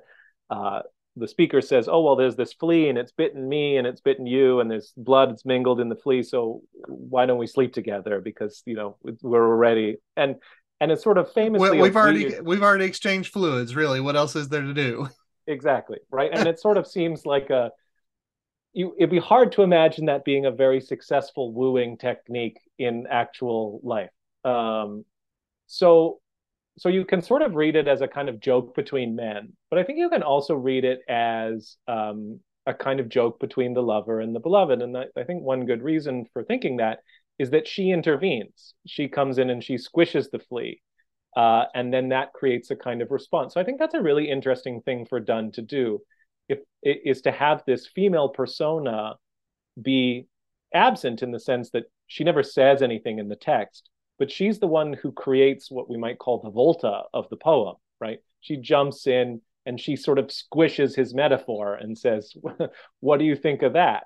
[0.50, 0.82] uh,
[1.18, 4.26] the speaker says, "Oh well, there's this flea and it's bitten me and it's bitten
[4.26, 6.24] you and there's blood that's mingled in the flea.
[6.24, 8.22] So why don't we sleep together?
[8.22, 10.36] Because you know we're already and
[10.80, 14.36] and it's sort of famously we, have already we've already exchanged fluids really what else
[14.36, 15.08] is there to do
[15.48, 17.72] exactly right and it sort of seems like a
[18.74, 23.80] you it'd be hard to imagine that being a very successful wooing technique in actual
[23.84, 24.10] life
[24.44, 25.04] um,
[25.66, 26.20] so
[26.78, 29.80] so you can sort of read it as a kind of joke between men but
[29.80, 33.82] i think you can also read it as um, a kind of joke between the
[33.82, 37.00] lover and the beloved and I, I think one good reason for thinking that
[37.40, 38.74] is that she intervenes.
[38.86, 40.82] She comes in and she squishes the flea.
[41.36, 43.54] Uh, and then that creates a kind of response.
[43.54, 46.00] So I think that's a really interesting thing for Donne to do,
[46.50, 49.16] if is to have this female persona
[49.80, 50.26] be
[50.74, 53.90] absent in the sense that she never says anything in the text,
[54.20, 57.76] but she's the one who creates what we might call the volta of the poem,
[58.00, 58.20] right?
[58.42, 62.34] She jumps in and she sort of squishes his metaphor and says,
[63.00, 64.06] "What do you think of that?"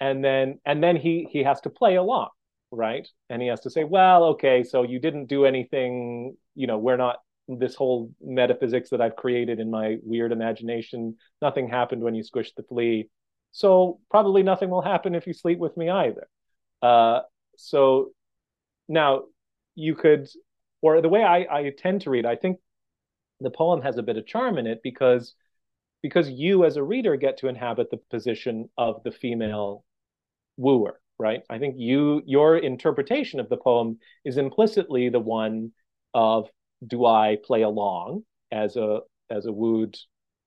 [0.00, 2.30] And then and then he he has to play along
[2.72, 3.06] right?
[3.28, 6.96] And he has to say, well, okay, so you didn't do anything, you know, we're
[6.96, 7.18] not
[7.48, 12.54] this whole metaphysics that I've created in my weird imagination, nothing happened when you squished
[12.56, 13.10] the flea.
[13.52, 16.26] So probably nothing will happen if you sleep with me either.
[16.80, 17.20] Uh,
[17.56, 18.12] so
[18.88, 19.24] now
[19.74, 20.28] you could,
[20.80, 22.58] or the way I, I tend to read, I think
[23.40, 25.34] the poem has a bit of charm in it because
[26.02, 29.84] because you as a reader get to inhabit the position of the female
[30.56, 31.42] wooer right?
[31.48, 35.70] I think you your interpretation of the poem is implicitly the one
[36.14, 36.48] of
[36.84, 39.00] do I play along as a
[39.30, 39.96] as a wooed,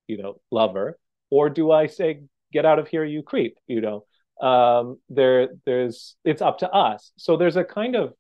[0.07, 0.99] you know, lover,
[1.29, 3.57] or do I say get out of here, you creep?
[3.67, 7.11] You know, um, there there's it's up to us.
[7.17, 8.13] So there's a kind of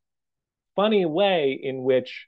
[0.75, 2.27] funny way in which,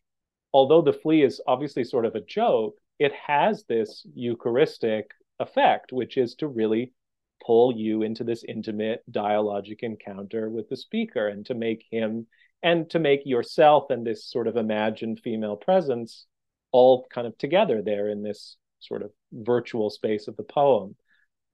[0.54, 6.18] although the flea is obviously sort of a joke, it has this Eucharistic effect, which
[6.18, 6.94] is to really
[7.46, 12.26] pull you into this intimate dialogic encounter with the speaker and to make him
[12.64, 16.26] and to make yourself and this sort of imagined female presence
[16.72, 20.96] all kind of together there in this sort of virtual space of the poem.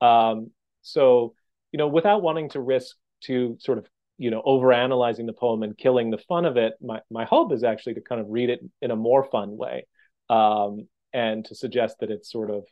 [0.01, 1.35] Um, so,
[1.71, 3.87] you know, without wanting to risk to sort of
[4.17, 7.63] you know overanalyzing the poem and killing the fun of it my my hope is
[7.63, 9.85] actually to kind of read it in a more fun way
[10.29, 12.63] um, and to suggest that it's sort of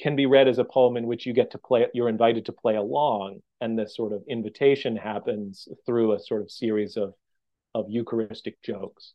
[0.00, 2.52] can be read as a poem in which you get to play you're invited to
[2.52, 7.14] play along and this sort of invitation happens through a sort of series of
[7.74, 9.14] of eucharistic jokes.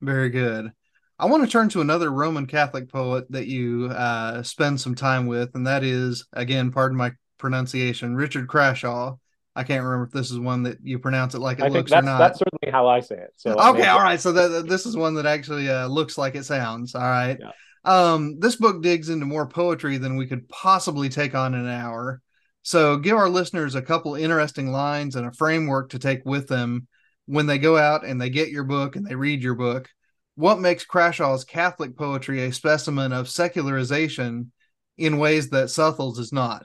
[0.00, 0.70] Very good.
[1.18, 5.26] I want to turn to another roman catholic poet that you uh, spend some time
[5.26, 9.16] with and that is again pardon my pronunciation richard crashaw
[9.54, 11.92] I can't remember if this is one that you pronounce it like it I looks
[11.92, 12.18] or not.
[12.18, 13.34] That's certainly how I say it.
[13.36, 14.20] So okay, all right.
[14.20, 16.94] So that, this is one that actually uh, looks like it sounds.
[16.94, 17.38] All right.
[17.38, 17.50] Yeah.
[17.84, 21.68] Um, this book digs into more poetry than we could possibly take on in an
[21.68, 22.22] hour.
[22.62, 26.86] So give our listeners a couple interesting lines and a framework to take with them
[27.26, 29.88] when they go out and they get your book and they read your book.
[30.36, 34.52] What makes Crashaw's Catholic poetry a specimen of secularization
[34.96, 36.64] in ways that Southwell's is not?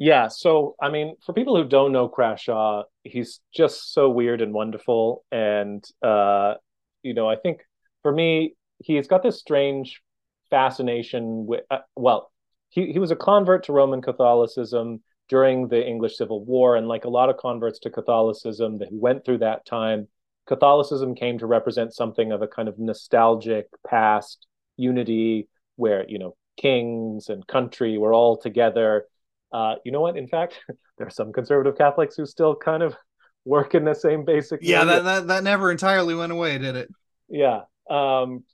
[0.00, 4.54] Yeah, so I mean, for people who don't know Crashaw, he's just so weird and
[4.54, 6.54] wonderful, and uh,
[7.02, 7.60] you know, I think
[8.00, 10.00] for me, he's got this strange
[10.48, 11.64] fascination with.
[11.70, 12.32] Uh, well,
[12.70, 17.04] he he was a convert to Roman Catholicism during the English Civil War, and like
[17.04, 20.08] a lot of converts to Catholicism that went through that time,
[20.46, 24.46] Catholicism came to represent something of a kind of nostalgic past
[24.78, 25.46] unity,
[25.76, 29.04] where you know kings and country were all together
[29.52, 30.16] uh, you know what?
[30.16, 30.58] In fact,
[30.98, 32.94] there are some conservative Catholics who still kind of
[33.44, 34.60] work in the same basic.
[34.62, 36.88] Yeah, that, that that never entirely went away, did it?
[37.28, 37.62] Yeah.
[37.88, 38.44] Um,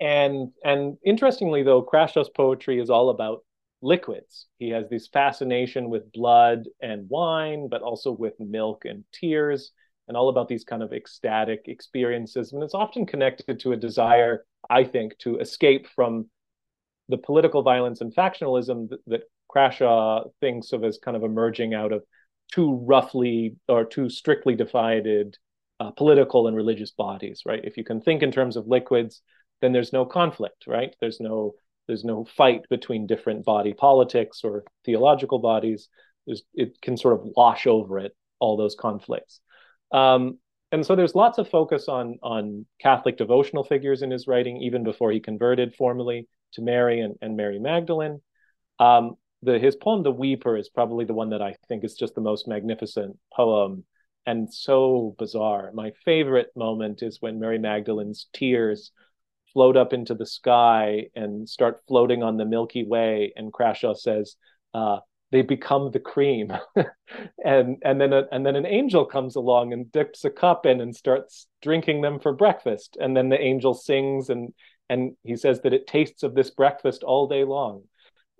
[0.00, 3.44] and and interestingly, though, Crashaw's poetry is all about
[3.82, 4.46] liquids.
[4.58, 9.72] He has this fascination with blood and wine, but also with milk and tears,
[10.08, 12.52] and all about these kind of ecstatic experiences.
[12.52, 16.28] And it's often connected to a desire, I think, to escape from
[17.08, 19.22] the political violence and factionalism that, that
[19.54, 22.04] Crashaw thinks of as kind of emerging out of
[22.52, 25.36] two roughly or two strictly divided
[25.78, 27.64] uh, political and religious bodies, right?
[27.64, 29.22] If you can think in terms of liquids,
[29.60, 30.94] then there's no conflict, right?
[31.00, 31.54] There's no
[31.86, 35.88] there's no fight between different body politics or theological bodies.
[36.26, 39.40] There's, it can sort of wash over it all those conflicts.
[39.90, 40.38] Um,
[40.70, 44.84] and so there's lots of focus on on Catholic devotional figures in his writing, even
[44.84, 48.20] before he converted formally to Mary and, and Mary Magdalene.
[48.78, 52.14] Um, the his poem "The Weeper" is probably the one that I think is just
[52.14, 53.84] the most magnificent poem
[54.26, 55.70] and so bizarre.
[55.72, 58.92] My favorite moment is when Mary Magdalene's tears
[59.52, 64.36] float up into the sky and start floating on the Milky Way, and Crashaw says.
[64.72, 65.00] Uh,
[65.32, 66.52] they become the cream
[67.44, 70.80] and and then a, and then an angel comes along and dips a cup in
[70.80, 74.52] and starts drinking them for breakfast and then the angel sings and
[74.88, 77.82] and he says that it tastes of this breakfast all day long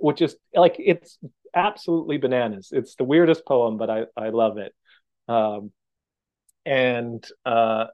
[0.00, 1.18] which is like it's
[1.54, 2.68] absolutely bananas.
[2.72, 4.74] It's the weirdest poem, but I I love it.
[5.28, 5.72] Um,
[6.66, 7.86] and uh,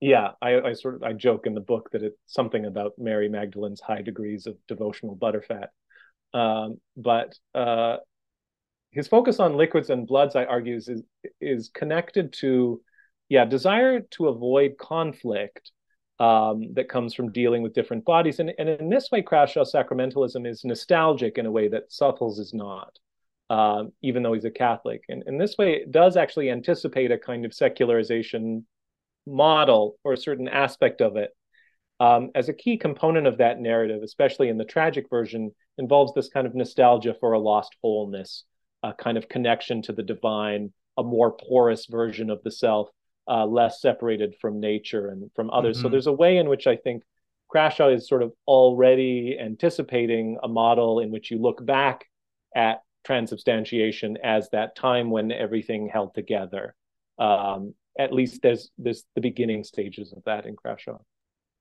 [0.00, 3.28] yeah, I, I sort of I joke in the book that it's something about Mary
[3.28, 5.68] Magdalene's high degrees of devotional butterfat.
[6.34, 7.98] Um, but uh,
[8.90, 10.90] his focus on liquids and bloods, I argue, is
[11.40, 12.80] is connected to
[13.28, 15.72] yeah desire to avoid conflict
[16.18, 18.40] um, that comes from dealing with different bodies.
[18.40, 22.52] And, and in this way, Crashaw sacramentalism is nostalgic in a way that Southwell's is
[22.52, 22.98] not,
[23.50, 25.04] um, even though he's a Catholic.
[25.08, 28.66] And in this way, it does actually anticipate a kind of secularization
[29.26, 31.30] model or a certain aspect of it.
[32.00, 36.28] Um, as a key component of that narrative, especially in the tragic version, involves this
[36.28, 38.44] kind of nostalgia for a lost wholeness,
[38.82, 42.88] a kind of connection to the divine, a more porous version of the self
[43.28, 45.76] uh, less separated from nature and from others.
[45.78, 45.86] Mm-hmm.
[45.86, 47.02] So there's a way in which I think
[47.54, 52.04] Crashaw is sort of already anticipating a model in which you look back
[52.54, 56.74] at transubstantiation as that time when everything held together.
[57.18, 61.00] Um, at least there's there's the beginning stages of that in Crashaw.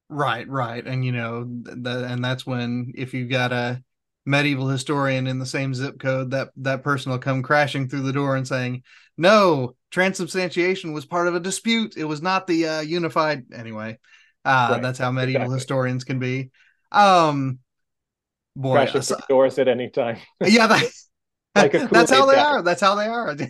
[0.09, 3.83] Right, right, and you know, the, and that's when if you've got a
[4.27, 8.13] medieval historian in the same zip code, that that person will come crashing through the
[8.13, 8.83] door and saying,
[9.17, 11.95] "No, transubstantiation was part of a dispute.
[11.97, 13.97] It was not the uh, unified." Anyway,
[14.45, 14.81] uh, right.
[14.81, 15.55] that's how medieval exactly.
[15.55, 16.51] historians can be.
[16.91, 17.59] Um,
[18.55, 20.17] boy, crashing through doors at any time.
[20.45, 20.83] yeah, that,
[21.55, 22.43] like that's how they guy.
[22.43, 22.61] are.
[22.61, 23.35] That's how they are.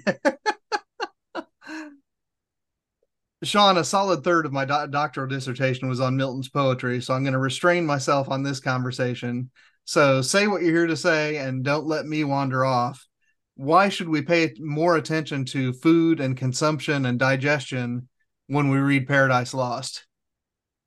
[3.44, 7.22] Shaun, a solid third of my do- doctoral dissertation was on Milton's poetry, so I'm
[7.22, 9.52] going to restrain myself on this conversation
[9.88, 13.08] so say what you're here to say and don't let me wander off.
[13.56, 18.10] Why should we pay more attention to food and consumption and digestion
[18.48, 20.06] when we read Paradise Lost?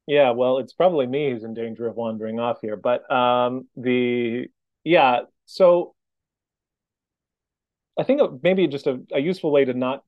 [0.06, 4.48] Yeah, well, it's probably me who's in danger of wandering off here, but um the
[4.84, 5.94] yeah, so
[7.98, 10.04] I think maybe just a, a useful way to not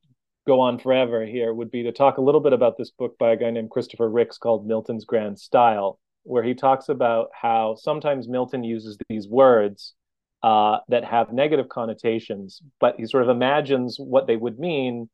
[0.47, 3.30] go on forever here would be to talk a little bit about this book by
[3.30, 8.29] a guy named Christopher Ricks called Milton's Grand Style, where he talks about how sometimes
[8.29, 9.95] Milton uses these words
[10.43, 15.09] uh, that have negative connotations, but he sort of imagines what they would mean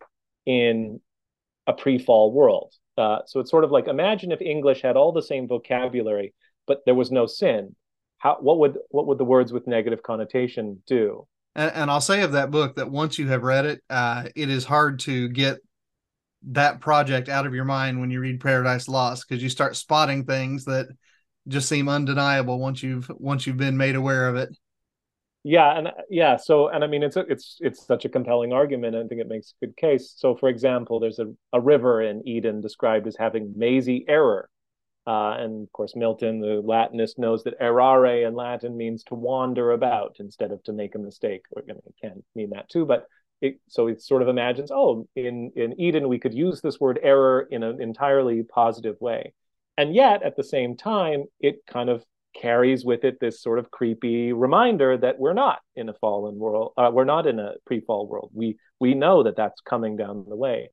[0.46, 1.00] in
[1.66, 2.72] a pre-fall world.
[2.96, 6.34] Uh, so it's sort of like imagine if English had all the same vocabulary,
[6.66, 7.76] but there was no sin.
[8.18, 11.26] How what would what would the words with negative connotation do?
[11.54, 14.50] And, and I'll say of that book that once you have read it, uh, it
[14.50, 15.58] is hard to get
[16.42, 20.24] that project out of your mind when you read Paradise Lost because you start spotting
[20.24, 20.88] things that
[21.48, 24.50] just seem undeniable once you've once you've been made aware of it.
[25.44, 28.96] Yeah and yeah so and i mean it's a, it's it's such a compelling argument
[28.96, 30.14] i think it makes a good case.
[30.16, 34.50] So for example there's a, a river in eden described as having mazy error.
[35.06, 39.70] Uh, and of course milton the latinist knows that errare in latin means to wander
[39.70, 41.42] about instead of to make a mistake.
[41.56, 41.64] It
[42.02, 43.06] can mean that too but
[43.40, 46.98] it, so it sort of imagines oh in in eden we could use this word
[47.02, 49.32] error in an entirely positive way
[49.76, 52.04] and yet at the same time it kind of
[52.40, 56.72] carries with it this sort of creepy reminder that we're not in a fallen world.
[56.76, 58.30] Uh, we're not in a pre-fall world.
[58.32, 60.70] We we know that that's coming down the way.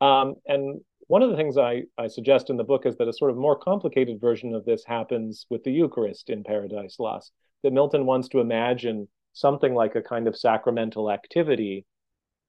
[0.00, 3.12] Um, and one of the things I, I suggest in the book is that a
[3.12, 7.32] sort of more complicated version of this happens with the Eucharist in Paradise Lost.
[7.62, 11.86] That Milton wants to imagine something like a kind of sacramental activity,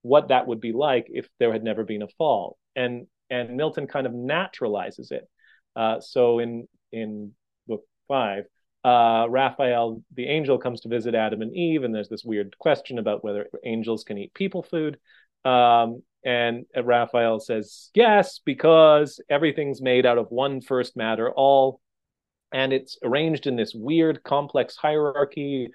[0.08, 2.58] what that would be like if there had never been a fall.
[2.76, 5.28] And and Milton kind of naturalizes it.
[5.76, 7.34] Uh, so in in
[7.68, 8.46] book five,
[8.84, 13.00] uh, Raphael, the angel, comes to visit Adam and Eve, and there's this weird question
[13.00, 14.98] about whether angels can eat people food.
[15.44, 21.80] Um, and Raphael says yes, because everything's made out of one first matter, all,
[22.52, 25.70] and it's arranged in this weird, complex hierarchy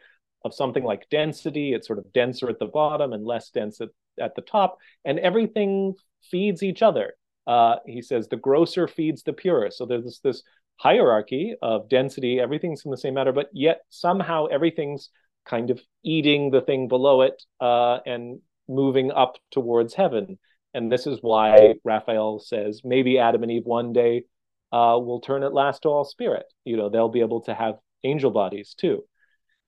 [0.45, 1.73] of something like density.
[1.75, 3.91] It's sort of denser at the bottom and less dense at,
[4.21, 5.95] at the top, and everything
[6.31, 7.15] feeds each other.
[7.47, 9.71] Uh, he says the grosser feeds the purer.
[9.71, 10.43] So there's this, this
[10.77, 15.11] hierarchy of density, everything's in the same matter, but yet somehow everything's
[15.45, 20.39] kind of eating the thing below it uh, and moving up towards heaven.
[20.75, 24.25] And this is why Raphael says maybe Adam and Eve one day
[24.73, 26.47] uh, will turn at last to all spirit.
[26.65, 29.05] You know, they'll be able to have angel bodies too.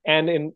[0.07, 0.53] And in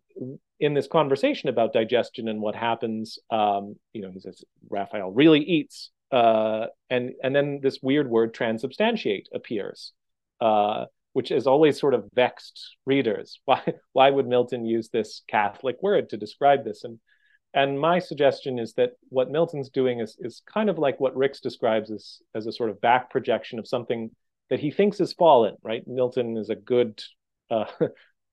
[0.61, 5.41] in this conversation about digestion and what happens, um, you know, he says Raphael really
[5.41, 9.93] eats, uh, and and then this weird word transubstantiate appears,
[10.41, 13.41] uh, which has always sort of vexed readers.
[13.45, 16.85] Why why would Milton use this Catholic word to describe this?
[16.85, 16.99] And
[17.55, 21.41] and my suggestion is that what Milton's doing is is kind of like what Ricks
[21.41, 24.11] describes as as a sort of back projection of something
[24.51, 25.57] that he thinks is fallen.
[25.63, 25.87] Right?
[25.87, 27.01] Milton is a good.
[27.51, 27.67] Uh,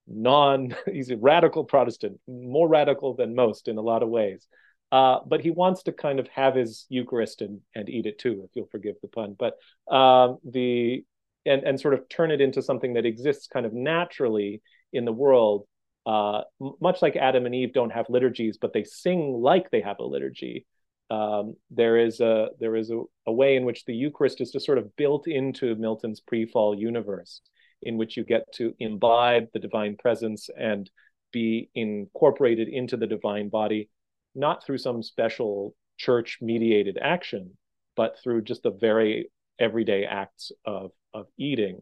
[0.07, 4.47] non he's a radical protestant more radical than most in a lot of ways.
[4.91, 8.43] Uh, but he wants to kind of have his Eucharist and, and eat it too,
[8.45, 9.35] if you'll forgive the pun.
[9.37, 9.55] But
[9.93, 11.03] um, the
[11.45, 14.61] and and sort of turn it into something that exists kind of naturally
[14.93, 15.67] in the world.
[16.05, 16.41] Uh,
[16.79, 20.03] much like adam and eve don't have liturgies but they sing like they have a
[20.03, 20.65] liturgy.
[21.09, 24.65] Um, there is a there is a, a, way in which the eucharist is just
[24.65, 27.41] sort of built into milton's pre-fall universe
[27.85, 30.89] in which you get to imbibe the divine presence and
[31.31, 33.89] be incorporated into the divine body
[34.33, 37.57] not through some special church mediated action
[37.95, 39.29] but through just the very
[39.59, 41.81] everyday acts of of eating.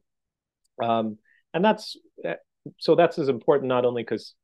[0.81, 1.17] Um,
[1.53, 1.97] and that's
[2.79, 4.35] so that's as important not only because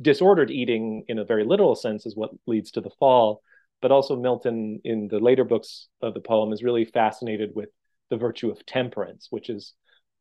[0.00, 3.42] disordered eating in a very literal sense is what leads to the fall,
[3.80, 7.70] but also Milton in the later books of the poem is really fascinated with
[8.10, 9.72] the virtue of temperance, which is,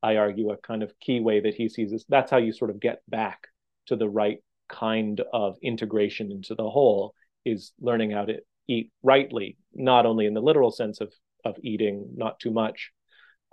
[0.06, 2.06] I argue, a kind of key way that he sees this.
[2.08, 3.47] That's how you sort of get back
[3.88, 4.38] to the right
[4.70, 8.38] kind of integration into the whole is learning how to
[8.68, 11.12] eat rightly, not only in the literal sense of
[11.43, 12.91] of eating not too much,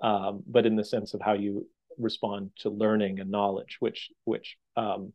[0.02, 1.66] um, but in the sense of how you
[1.98, 5.14] respond to learning and knowledge, which which um,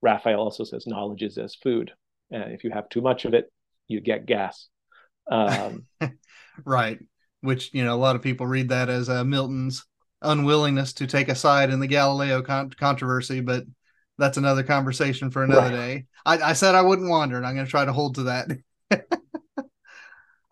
[0.00, 1.90] Raphael also says knowledge is as food,
[2.30, 3.52] and if you have too much of it,
[3.88, 4.68] you get gas.
[5.28, 5.86] Um,
[6.64, 7.00] right,
[7.40, 9.84] which you know a lot of people read that as uh, Milton's
[10.22, 13.64] unwillingness to take a side in the Galileo con- controversy, but
[14.18, 15.70] that's another conversation for another right.
[15.70, 16.06] day.
[16.26, 18.48] I, I said I wouldn't wander, and I'm going to try to hold to that.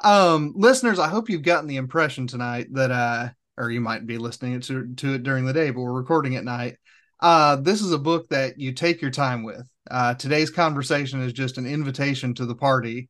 [0.01, 4.19] um, listeners, I hope you've gotten the impression tonight that uh, or you might be
[4.19, 6.77] listening to, to it during the day, but we're recording at night.
[7.21, 9.67] Uh, this is a book that you take your time with.
[9.91, 13.09] Uh, today's conversation is just an invitation to the party.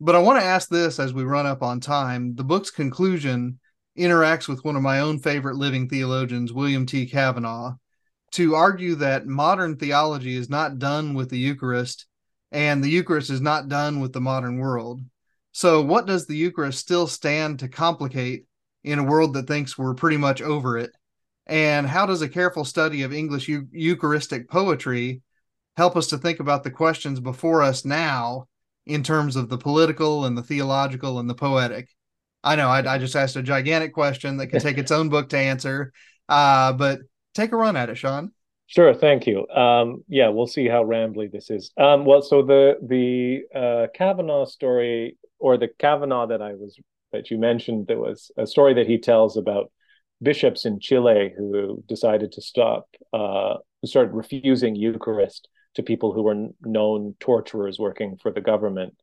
[0.00, 2.34] But I want to ask this as we run up on time.
[2.34, 3.58] The book's conclusion
[3.98, 7.06] interacts with one of my own favorite living theologians, William T.
[7.06, 7.74] Cavanaugh,
[8.32, 12.06] to argue that modern theology is not done with the Eucharist
[12.50, 15.00] and the Eucharist is not done with the modern world.
[15.52, 18.46] So, what does the Eucharist still stand to complicate
[18.82, 20.90] in a world that thinks we're pretty much over it?
[21.46, 25.22] And how does a careful study of English Eucharistic poetry
[25.76, 28.46] help us to think about the questions before us now
[28.86, 31.88] in terms of the political and the theological and the poetic?
[32.44, 35.30] I know I, I just asked a gigantic question that could take its own book
[35.30, 35.92] to answer,
[36.28, 37.00] uh, but
[37.34, 38.32] take a run at it, Shaun.
[38.66, 39.46] Sure, thank you.
[39.48, 41.70] Um, yeah, we'll see how rambly this is.
[41.76, 46.78] Um, well, so the the uh, Cavanaugh story, or the Cavanaugh that I was
[47.12, 49.70] that you mentioned, there was a story that he tells about
[50.22, 56.22] bishops in Chile who decided to stop, uh, who started refusing Eucharist to people who
[56.22, 58.96] were known torturers working for the government.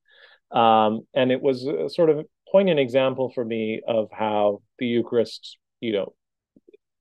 [0.51, 5.57] Um, and it was a sort of poignant example for me of how the Eucharist,
[5.79, 6.13] you know,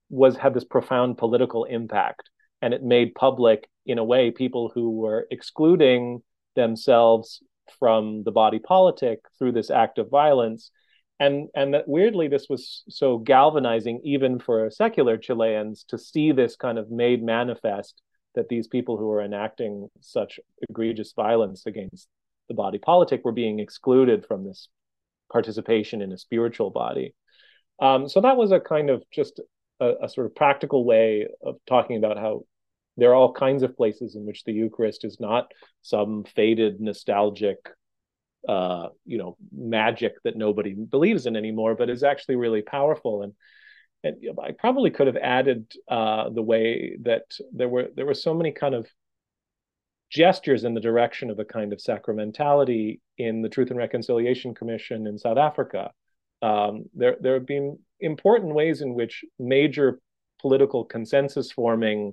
[0.08, 2.30] was had this profound political impact,
[2.62, 6.22] and it made public, in a way, people who were excluding
[6.54, 7.42] themselves
[7.78, 10.70] from the body politic through this act of violence.
[11.18, 16.56] And and that weirdly this was so galvanizing even for secular chileans to see this
[16.56, 18.00] kind of made manifest
[18.34, 22.08] that these people who were enacting such egregious violence against
[22.48, 24.68] the body politic were being excluded from this
[25.30, 27.14] participation in a spiritual body
[27.80, 29.40] um, so that was a kind of just
[29.80, 32.42] a, a sort of practical way of talking about how
[32.96, 35.50] there are all kinds of places in which the eucharist is not
[35.82, 37.58] some faded nostalgic
[38.48, 43.22] uh, you know magic that nobody believes in anymore, but is actually really powerful.
[43.22, 43.34] And
[44.02, 48.34] and I probably could have added uh, the way that there were there were so
[48.34, 48.86] many kind of
[50.10, 55.06] gestures in the direction of a kind of sacramentality in the Truth and Reconciliation Commission
[55.06, 55.92] in South Africa.
[56.42, 60.00] Um, there there have been important ways in which major
[60.40, 62.12] political consensus forming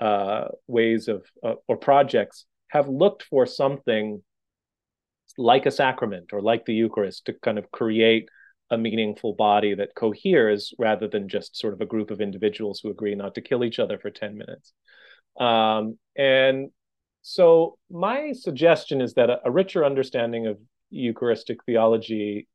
[0.00, 4.22] uh, ways of uh, or projects have looked for something
[5.36, 8.28] like a sacrament or like the Eucharist to kind of create
[8.70, 12.90] a meaningful body that coheres rather than just sort of a group of individuals who
[12.90, 14.72] agree not to kill each other for 10 minutes.
[15.38, 16.70] Um, and
[17.22, 20.58] so my suggestion is that a, a richer understanding of
[20.90, 22.48] Eucharistic theology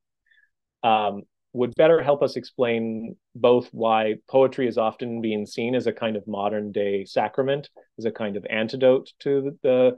[0.83, 5.93] um, would better help us explain both why poetry is often being seen as a
[5.93, 9.97] kind of modern day sacrament, as a kind of antidote to the,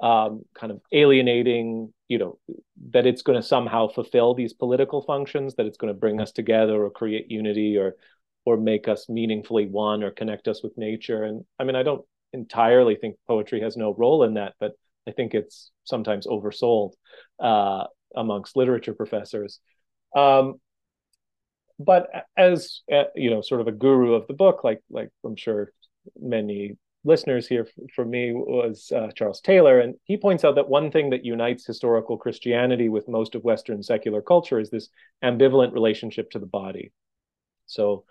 [0.00, 2.38] the um, kind of alienating you know
[2.90, 6.32] that it's going to somehow fulfill these political functions that it's going to bring us
[6.32, 7.96] together or create unity or
[8.44, 11.24] or make us meaningfully one or connect us with nature.
[11.24, 14.72] And i mean i don't entirely think poetry has no role in that but
[15.08, 16.92] i think it's sometimes oversold
[17.40, 19.60] uh, amongst literature professors
[20.14, 20.54] um,
[21.78, 25.36] but as uh, you know sort of a guru of the book like like i'm
[25.36, 25.70] sure
[26.20, 30.90] many listeners here for me was uh, Charles Taylor, and he points out that one
[30.90, 34.88] thing that unites historical Christianity with most of Western secular culture is this
[35.22, 36.92] ambivalent relationship to the body.
[37.66, 38.04] So,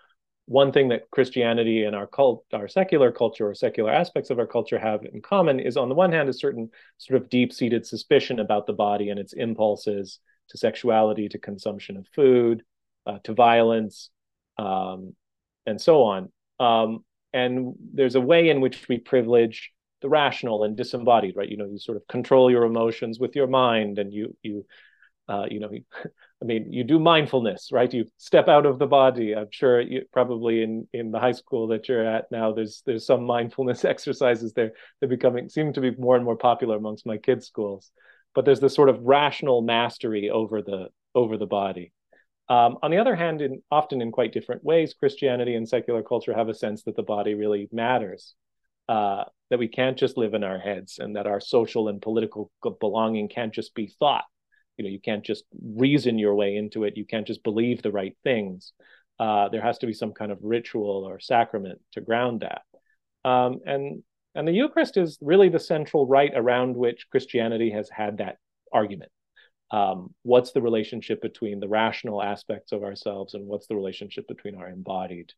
[0.46, 4.46] one thing that Christianity and our cult, our secular culture or secular aspects of our
[4.46, 8.38] culture have in common is, on the one hand, a certain sort of deep-seated suspicion
[8.38, 10.20] about the body and its impulses
[10.50, 12.62] to sexuality, to consumption of food,
[13.06, 14.10] uh, to violence,
[14.58, 15.14] um,
[15.66, 16.32] and so on.
[16.60, 19.72] Um, and there's a way in which we privilege
[20.02, 23.46] the rational and disembodied right you know you sort of control your emotions with your
[23.46, 24.66] mind and you you
[25.28, 25.70] uh, you know
[26.42, 27.92] i mean you do mindfulness right?
[27.92, 29.34] You step out of the body.
[29.34, 33.06] I'm sure you probably in in the high school that you're at now there's there's
[33.06, 37.18] some mindfulness exercises there they're becoming seem to be more and more popular amongst my
[37.18, 37.90] kids schools.
[38.34, 41.92] But there's this sort of rational mastery over the over the body.
[42.48, 46.34] Um, on the other hand, in, often in quite different ways, Christianity and secular culture
[46.34, 48.34] have a sense that the body really matters,
[48.88, 52.52] uh, that we can't just live in our heads, and that our social and political
[52.78, 54.24] belonging can't just be thought.
[54.76, 56.96] You know, you can't just reason your way into it.
[56.96, 58.72] You can't just believe the right things.
[59.18, 62.62] Uh, there has to be some kind of ritual or sacrament to ground that.
[63.28, 64.02] Um, and
[64.34, 68.36] and the Eucharist is really the central rite around which Christianity has had that
[68.72, 69.10] argument
[69.70, 74.54] um, what's the relationship between the rational aspects of ourselves and what's the relationship between
[74.54, 75.32] our embodied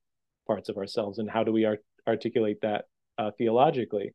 [0.47, 2.85] parts of ourselves and how do we art- articulate that
[3.17, 4.15] uh, theologically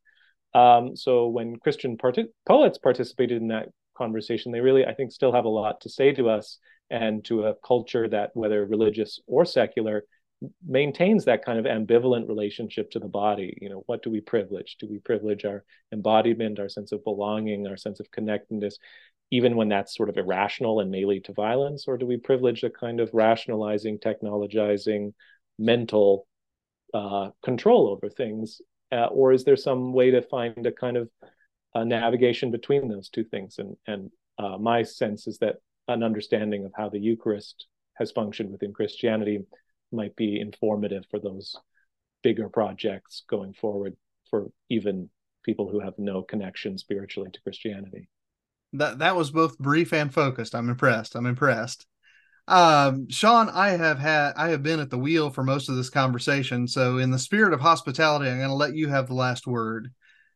[0.54, 4.52] um, so when christian part- poets participated in that conversation.
[4.52, 6.58] They really i think still have a lot to say to us
[6.90, 10.04] and to a culture that whether religious or secular
[10.66, 13.56] maintains that kind of ambivalent relationship to the body.
[13.60, 14.76] You know what do we privilege?
[14.78, 18.78] Do we privilege our embodiment our sense of belonging our sense of connectedness
[19.30, 21.86] even when that's sort of irrational and may lead to violence?
[21.88, 25.12] Or do we privilege a kind of rationalizing technologizing
[25.58, 26.26] mental
[26.92, 28.60] uh, control over things?
[28.92, 31.08] Uh, or is there some way to find a kind of
[31.74, 33.58] a navigation between those two things.
[33.58, 35.56] And and uh, my sense is that
[35.88, 39.40] an understanding of how the Eucharist has functioned within Christianity
[39.92, 41.54] might be informative for those
[42.22, 43.94] bigger projects going forward
[44.30, 45.08] for even
[45.44, 48.08] people who have no connection spiritually to Christianity.
[48.72, 50.54] That that was both brief and focused.
[50.54, 51.14] I'm impressed.
[51.14, 51.86] I'm impressed.
[52.46, 55.90] Um, Shaun, I have had I have been at the wheel for most of this
[55.90, 56.66] conversation.
[56.66, 59.90] So in the spirit of hospitality, I'm going to let you have the last word.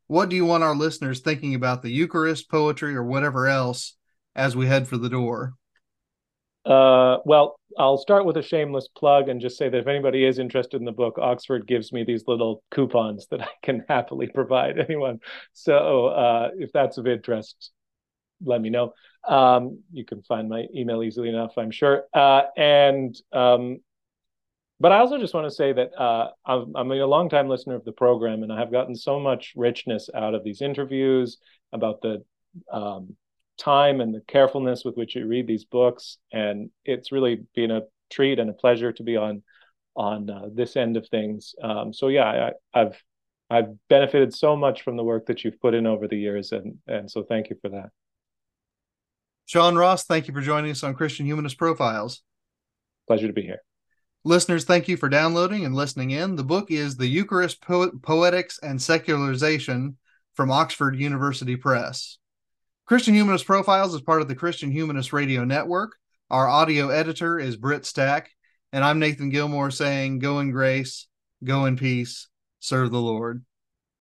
[0.08, 3.94] What do you want our listeners thinking about the Eucharist, poetry, or whatever else
[4.34, 5.52] as we head for the door?
[6.64, 10.38] Uh, well, I'll start with a shameless plug and just say that if anybody is
[10.38, 14.78] interested in the book, Oxford gives me these little coupons that I can happily provide
[14.78, 15.20] anyone.
[15.52, 17.70] So uh, if that's of interest,
[18.42, 18.94] let me know.
[19.26, 22.04] Um, you can find my email easily enough, I'm sure.
[22.14, 23.80] Uh, and um,
[24.80, 27.84] but I also just want to say that uh, I'm, I'm, a longtime listener of
[27.84, 31.38] the program, and I have gotten so much richness out of these interviews
[31.72, 32.24] about the
[32.72, 33.16] um,
[33.58, 37.82] time and the carefulness with which you read these books, and it's really been a
[38.10, 39.42] treat and a pleasure to be on
[39.96, 41.56] on uh, this end of things.
[41.60, 43.02] Um, so yeah, I, I've
[43.50, 46.78] I've benefited so much from the work that you've put in over the years, and
[46.86, 47.90] and so thank you for that.
[49.46, 52.22] Shaun Ross, thank you for joining us on Christian Humanist Profiles.
[53.06, 53.62] Pleasure to be here.
[54.24, 56.34] Listeners, thank you for downloading and listening in.
[56.34, 59.96] The book is The Eucharist po- Poetics and Secularization
[60.34, 62.18] from Oxford University Press.
[62.84, 65.92] Christian Humanist Profiles is part of the Christian Humanist Radio Network.
[66.30, 68.30] Our audio editor is Britt Stack,
[68.72, 71.06] and I'm Nathan Gilmore saying, Go in grace,
[71.44, 73.44] go in peace, serve the Lord.